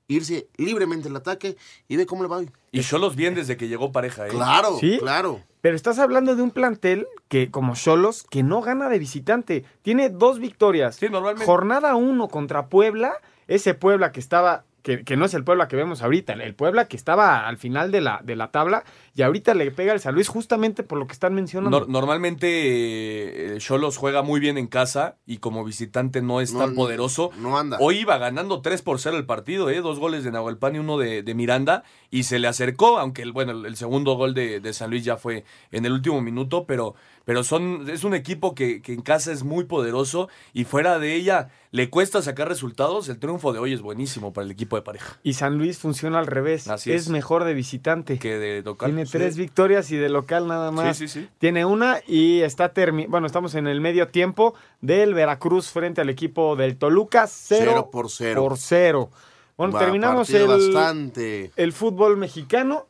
[0.08, 2.52] irse libremente al ataque y ve cómo le va hoy.
[2.72, 4.30] Y Cholos bien desde que llegó pareja, ¿eh?
[4.30, 4.98] Claro, Sí.
[5.00, 5.42] claro.
[5.62, 9.66] Pero estás hablando de un plantel que, como Cholos, que no gana de visitante.
[9.82, 11.02] Tiene dos victorias.
[11.02, 11.44] normalmente.
[11.46, 13.16] Jornada 1 contra Puebla.
[13.48, 16.88] Ese Puebla que estaba, que, que no es el Puebla que vemos ahorita, el Puebla
[16.88, 18.84] que estaba al final de la, de la tabla
[19.16, 21.86] y ahorita le pega al San Luis justamente por lo que están mencionando.
[21.86, 26.60] Nor- normalmente eh, Cholos juega muy bien en casa y como visitante no es No,
[26.60, 27.32] tan poderoso.
[27.40, 27.78] No anda.
[27.80, 29.82] Hoy iba ganando 3 por 0 el partido, ¿eh?
[29.82, 33.32] dos goles de Nahuelpan y uno de, de Miranda, y se le acercó, aunque el,
[33.32, 36.66] bueno, el, el segundo gol de, de San Luis ya fue en el último minuto,
[36.66, 41.00] pero, pero son, es un equipo que, que en casa es muy poderoso y fuera
[41.00, 43.10] de ella le cuesta sacar resultados.
[43.10, 45.18] El triunfo de hoy es buenísimo para el equipo de pareja.
[45.24, 46.68] Y San Luis funciona al revés.
[46.70, 47.04] Así es.
[47.04, 47.10] es.
[47.10, 48.18] mejor de visitante.
[48.18, 48.92] Que de local.
[48.92, 49.18] Tiene Sí.
[49.18, 50.98] tres victorias y de local nada más.
[50.98, 51.30] Sí, sí, sí.
[51.38, 56.10] Tiene una y está termi bueno, estamos en el medio tiempo del Veracruz frente al
[56.10, 58.42] equipo del Toluca, cero, Cero por cero.
[58.42, 59.10] por cero.
[59.58, 61.52] Bueno, Va, terminamos el, bastante.
[61.56, 62.88] el fútbol mexicano.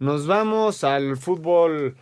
[0.00, 1.96] Nos vamos al fútbol,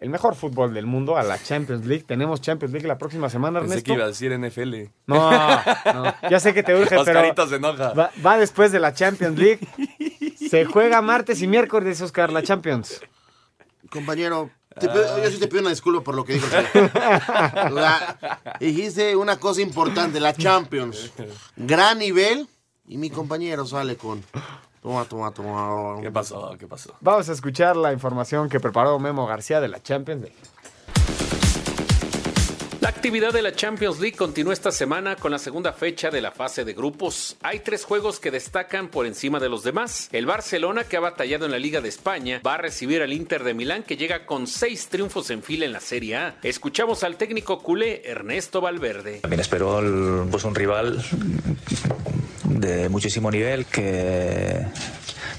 [0.00, 2.04] el mejor fútbol del mundo, a la Champions League.
[2.06, 3.86] Tenemos Champions League la próxima semana, Pensé Ernesto.
[3.88, 4.90] que iba a decir NFL.
[5.06, 7.92] No, no, ya sé que te urge, pero Oscarito se enoja.
[7.92, 9.60] va, va después de la Champions League.
[10.50, 13.00] Se juega martes y miércoles, Oscar, la Champions.
[13.90, 16.46] Compañero, te pido- yo sí te pido una disculpa por lo que dijo.
[17.70, 21.12] La- dijiste una cosa importante, la Champions.
[21.56, 22.48] Gran nivel.
[22.88, 24.22] Y mi compañero sale con...
[24.80, 26.00] Toma, toma, toma.
[26.00, 26.54] ¿Qué pasó?
[26.56, 26.94] ¿Qué pasó?
[27.00, 30.36] Vamos a escuchar la información que preparó Memo García de la Champions League.
[32.86, 36.30] La actividad de la Champions League continúa esta semana con la segunda fecha de la
[36.30, 37.36] fase de grupos.
[37.42, 40.08] Hay tres juegos que destacan por encima de los demás.
[40.12, 43.42] El Barcelona, que ha batallado en la Liga de España, va a recibir al Inter
[43.42, 46.36] de Milán, que llega con seis triunfos en fila en la Serie A.
[46.44, 49.18] Escuchamos al técnico culé Ernesto Valverde.
[49.18, 51.04] También espero el- pues un rival
[52.44, 54.64] de muchísimo nivel que,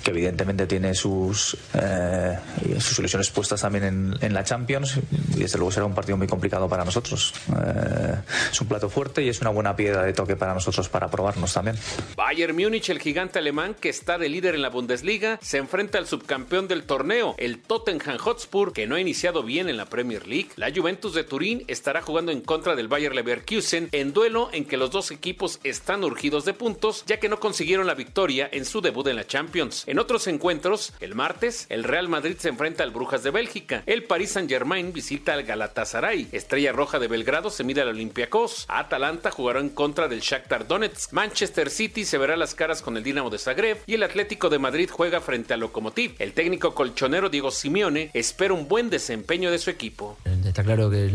[0.07, 2.39] que evidentemente tiene sus, eh,
[2.79, 4.99] sus ilusiones puestas también en, en la Champions
[5.35, 7.33] y desde luego será un partido muy complicado para nosotros.
[7.49, 8.15] Eh,
[8.49, 11.53] es un plato fuerte y es una buena piedra de toque para nosotros para probarnos
[11.53, 11.77] también.
[12.15, 16.07] Bayern Múnich, el gigante alemán que está de líder en la Bundesliga, se enfrenta al
[16.07, 20.51] subcampeón del torneo, el Tottenham Hotspur, que no ha iniciado bien en la Premier League.
[20.55, 24.77] La Juventus de Turín estará jugando en contra del Bayer Leverkusen en duelo en que
[24.77, 28.79] los dos equipos están urgidos de puntos, ya que no consiguieron la victoria en su
[28.79, 29.83] debut en la Champions.
[29.85, 34.03] En otros encuentros, el martes, el Real Madrid se enfrenta al Brujas de Bélgica, el
[34.03, 39.59] Paris Saint-Germain visita al Galatasaray, Estrella Roja de Belgrado se mide al Olympiacos, Atalanta jugará
[39.59, 43.37] en contra del Shakhtar Donetsk, Manchester City se verá las caras con el Dinamo de
[43.37, 43.79] Zagreb.
[43.85, 46.15] Y el Atlético de Madrid juega frente al Lokomotiv.
[46.19, 50.17] El técnico colchonero Diego Simeone espera un buen desempeño de su equipo.
[50.45, 51.11] Está claro que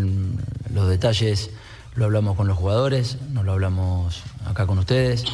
[0.73, 1.51] los detalles
[1.95, 5.25] lo hablamos con los jugadores, no lo hablamos acá con ustedes,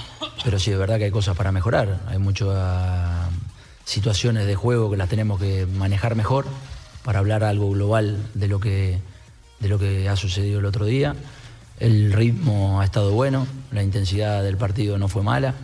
[0.45, 2.01] pero sí es verdad que hay cosas para mejorar.
[2.07, 2.49] Hay muchas
[3.85, 6.47] situaciones de juego que las tenemos que manejar mejor
[7.05, 8.99] para hablar algo global de lo que,
[9.61, 11.15] de lo que ha sucedido el otro día.
[11.81, 15.55] El ritmo ha estado bueno, la intensidad del partido no fue mala,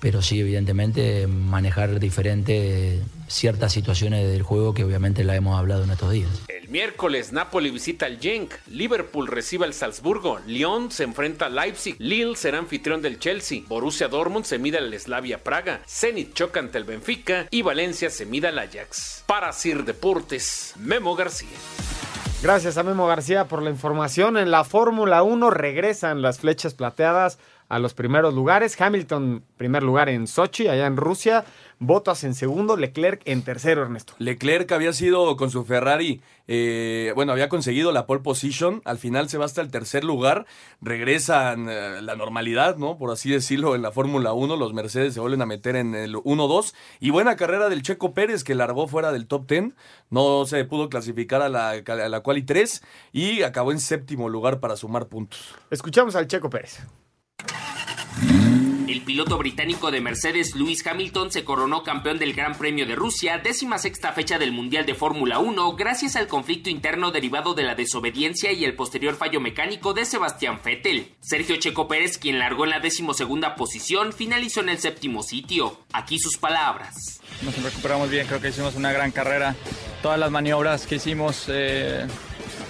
[0.00, 5.90] pero sí evidentemente manejar diferente ciertas situaciones del juego que obviamente la hemos hablado en
[5.90, 6.30] estos días.
[6.48, 11.96] El miércoles Napoli visita al Genk, Liverpool recibe al Salzburgo, Lyon se enfrenta al Leipzig,
[11.98, 16.78] Lille será anfitrión del Chelsea, Borussia Dortmund se mide al Slavia Praga, Zenit choca ante
[16.78, 19.24] el Benfica y Valencia se mide al Ajax.
[19.26, 21.48] Para Sir Deportes, Memo García.
[22.42, 24.38] Gracias a Memo García por la información.
[24.38, 28.80] En la Fórmula 1 regresan las flechas plateadas a los primeros lugares.
[28.80, 31.44] Hamilton, primer lugar en Sochi, allá en Rusia.
[31.82, 34.12] Bottas en segundo, Leclerc en tercero, Ernesto.
[34.18, 39.30] Leclerc había sido con su Ferrari, eh, bueno, había conseguido la pole position, al final
[39.30, 40.44] se va hasta el tercer lugar,
[40.82, 42.98] regresan eh, la normalidad, ¿no?
[42.98, 46.16] Por así decirlo, en la Fórmula 1, los Mercedes se vuelven a meter en el
[46.16, 49.72] 1-2 y buena carrera del Checo Pérez que largó fuera del top 10,
[50.10, 54.60] no se pudo clasificar a la, a la quali 3 y acabó en séptimo lugar
[54.60, 55.54] para sumar puntos.
[55.70, 56.80] Escuchamos al Checo Pérez.
[58.90, 63.38] El piloto británico de Mercedes, Lewis Hamilton, se coronó campeón del Gran Premio de Rusia,
[63.38, 67.76] décima sexta fecha del Mundial de Fórmula 1, gracias al conflicto interno derivado de la
[67.76, 71.14] desobediencia y el posterior fallo mecánico de Sebastián Vettel.
[71.20, 75.78] Sergio Checo Pérez, quien largó en la decimosegunda posición, finalizó en el séptimo sitio.
[75.92, 77.20] Aquí sus palabras.
[77.42, 79.54] Nos recuperamos bien, creo que hicimos una gran carrera.
[80.02, 82.08] Todas las maniobras que hicimos eh,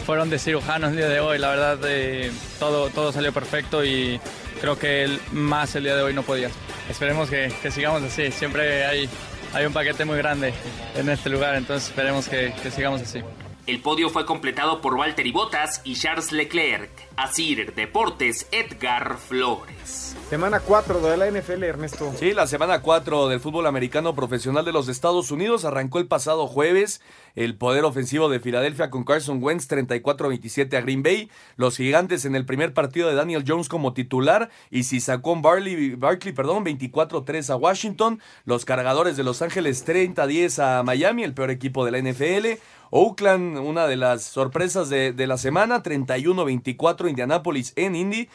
[0.04, 1.38] fueron de cirujanos el día de hoy.
[1.38, 4.20] La verdad, eh, todo, todo salió perfecto y
[4.60, 6.50] creo que el, más el día de hoy no podía.
[6.88, 8.30] Esperemos que, sigamos así.
[8.30, 9.08] Siempre hay,
[9.52, 10.52] hay un paquete muy grande
[10.94, 13.22] en este lugar, entonces esperemos que sigamos así.
[13.70, 16.90] El podio fue completado por Valtteri Bottas y Charles Leclerc.
[17.16, 20.16] Asir Deportes, Edgar Flores.
[20.28, 22.12] Semana 4 de la NFL, Ernesto.
[22.16, 26.48] Sí, la semana 4 del fútbol americano profesional de los Estados Unidos arrancó el pasado
[26.48, 27.00] jueves.
[27.36, 31.30] El poder ofensivo de Filadelfia con Carson Wentz 34-27 a Green Bay.
[31.56, 34.50] Los gigantes en el primer partido de Daniel Jones como titular.
[34.70, 38.20] Y si sacó Barley, Barkley perdón, 24-3 a Washington.
[38.44, 42.60] Los cargadores de Los Ángeles 30-10 a Miami, el peor equipo de la NFL.
[42.90, 48.28] Oakland, una de las sorpresas de, de la semana, 31-24 Indianapolis en Indy.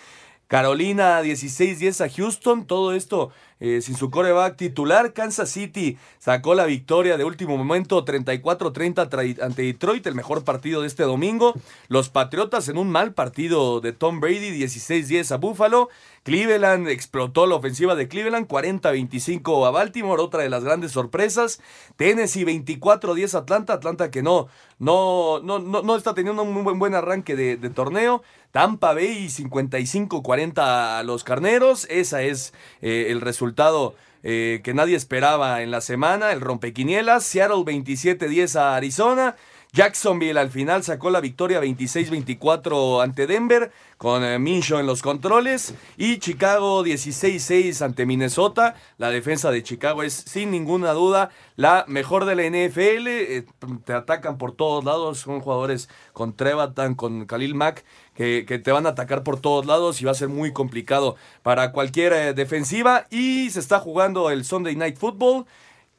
[0.47, 5.13] Carolina 16-10 a Houston, todo esto eh, sin su coreback titular.
[5.13, 10.87] Kansas City sacó la victoria de último momento 34-30 ante Detroit, el mejor partido de
[10.87, 11.53] este domingo.
[11.87, 15.89] Los Patriotas en un mal partido de Tom Brady 16-10 a Buffalo.
[16.25, 21.61] Cleveland explotó la ofensiva de Cleveland 40-25 a Baltimore, otra de las grandes sorpresas.
[21.97, 24.47] Tennessee 24-10 a Atlanta, Atlanta que no,
[24.79, 28.23] no, no, no, está teniendo un buen, buen arranque de, de torneo.
[28.49, 31.85] Tampa Bay 55-40 a los Carneros.
[31.91, 36.31] Esa es eh, el resultado eh, que nadie esperaba en la semana.
[36.31, 37.23] El rompequinielas.
[37.23, 39.35] Seattle 27-10 a Arizona.
[39.75, 46.19] Jacksonville al final sacó la victoria 26-24 ante Denver con eh, en los controles y
[46.19, 48.75] Chicago 16-6 ante Minnesota.
[48.97, 53.07] La defensa de Chicago es sin ninguna duda la mejor de la NFL.
[53.07, 53.45] Eh,
[53.83, 58.71] te atacan por todos lados, son jugadores con Trevatan, con Khalil Mack que, que, te
[58.71, 62.33] van a atacar por todos lados y va a ser muy complicado para cualquier eh,
[62.33, 63.07] defensiva.
[63.09, 65.45] Y se está jugando el Sunday Night Football.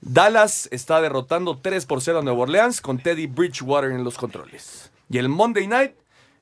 [0.00, 4.90] Dallas está derrotando 3 por 0 a Nueva Orleans con Teddy Bridgewater en los controles.
[5.08, 5.92] Y el Monday Night,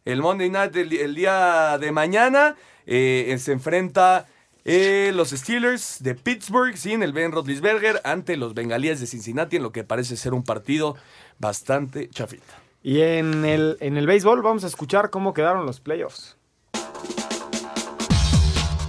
[0.04, 4.26] el Monday Night el día de mañana, eh, se enfrenta
[4.64, 9.62] eh, los Steelers de Pittsburgh sin el Ben Roethlisberger ante los Bengalíes de Cincinnati en
[9.62, 10.96] lo que parece ser un partido
[11.38, 12.54] bastante chafita.
[12.82, 16.36] Y en el, en el béisbol vamos a escuchar cómo quedaron los playoffs.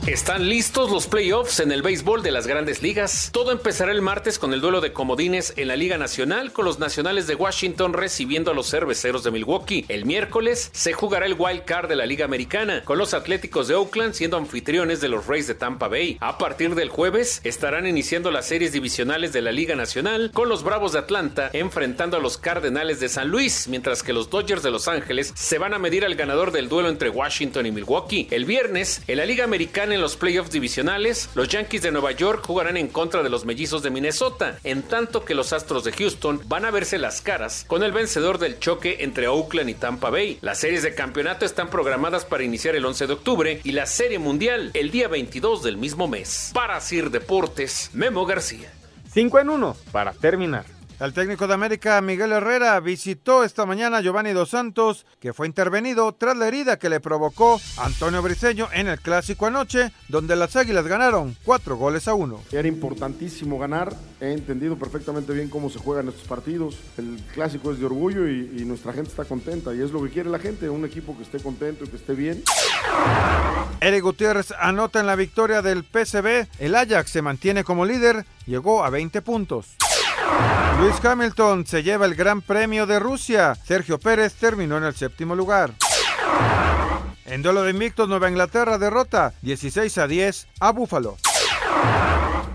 [0.07, 3.31] Están listos los playoffs en el béisbol de las grandes ligas.
[3.33, 6.77] Todo empezará el martes con el duelo de comodines en la Liga Nacional, con los
[6.77, 9.83] nacionales de Washington recibiendo a los cerveceros de Milwaukee.
[9.87, 13.73] El miércoles se jugará el wild card de la Liga Americana, con los Atléticos de
[13.73, 16.17] Oakland siendo anfitriones de los Rays de Tampa Bay.
[16.21, 20.61] A partir del jueves estarán iniciando las series divisionales de la Liga Nacional, con los
[20.61, 24.69] Bravos de Atlanta enfrentando a los Cardenales de San Luis, mientras que los Dodgers de
[24.69, 28.27] Los Ángeles se van a medir al ganador del duelo entre Washington y Milwaukee.
[28.29, 32.45] El viernes, en la Liga Americana en los playoffs divisionales, los Yankees de Nueva York
[32.45, 36.41] jugarán en contra de los Mellizos de Minnesota, en tanto que los Astros de Houston
[36.47, 40.37] van a verse las caras con el vencedor del choque entre Oakland y Tampa Bay.
[40.41, 44.19] Las series de campeonato están programadas para iniciar el 11 de octubre y la Serie
[44.19, 46.51] Mundial el día 22 del mismo mes.
[46.53, 48.71] Para Sir Deportes, Memo García.
[49.13, 50.74] 5 en 1 para terminar.
[50.97, 55.45] El técnico de América, Miguel Herrera, visitó esta mañana a Giovanni Dos Santos, que fue
[55.45, 60.55] intervenido tras la herida que le provocó Antonio Briseño en el clásico anoche, donde las
[60.55, 62.41] Águilas ganaron cuatro goles a uno.
[62.49, 66.79] Era importantísimo ganar, he entendido perfectamente bien cómo se juegan estos partidos.
[66.97, 70.11] El clásico es de orgullo y, y nuestra gente está contenta y es lo que
[70.11, 72.41] quiere la gente, un equipo que esté contento y que esté bien.
[73.81, 78.85] Eric Gutiérrez anota en la victoria del PCB, el Ajax se mantiene como líder, llegó
[78.85, 79.75] a 20 puntos.
[80.79, 83.55] Luis Hamilton se lleva el Gran Premio de Rusia.
[83.55, 85.73] Sergio Pérez terminó en el séptimo lugar.
[87.25, 91.17] En duelo de invictos, Nueva Inglaterra derrota 16 a 10 a Búfalo.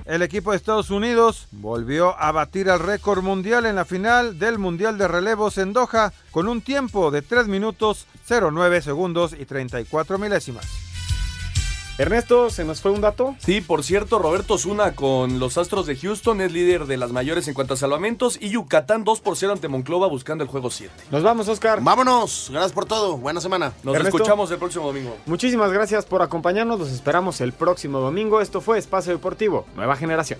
[0.05, 4.59] El equipo de Estados Unidos volvió a batir el récord mundial en la final del
[4.59, 10.19] Mundial de Relevos en Doha con un tiempo de 3 minutos 09 segundos y 34
[10.19, 10.90] milésimas.
[12.01, 13.37] Ernesto, ¿se nos fue un dato?
[13.41, 17.47] Sí, por cierto, Roberto Zuna con los Astros de Houston es líder de las mayores
[17.47, 20.91] en cuanto a salvamentos y Yucatán 2 por 0 ante Monclova buscando el juego 7.
[21.11, 21.81] Nos vamos, Oscar.
[21.83, 22.49] Vámonos.
[22.51, 23.19] Gracias por todo.
[23.19, 23.75] Buena semana.
[23.83, 25.15] Nos Ernesto, escuchamos el próximo domingo.
[25.27, 26.79] Muchísimas gracias por acompañarnos.
[26.79, 28.41] Los esperamos el próximo domingo.
[28.41, 30.39] Esto fue Espacio Deportivo, Nueva Generación.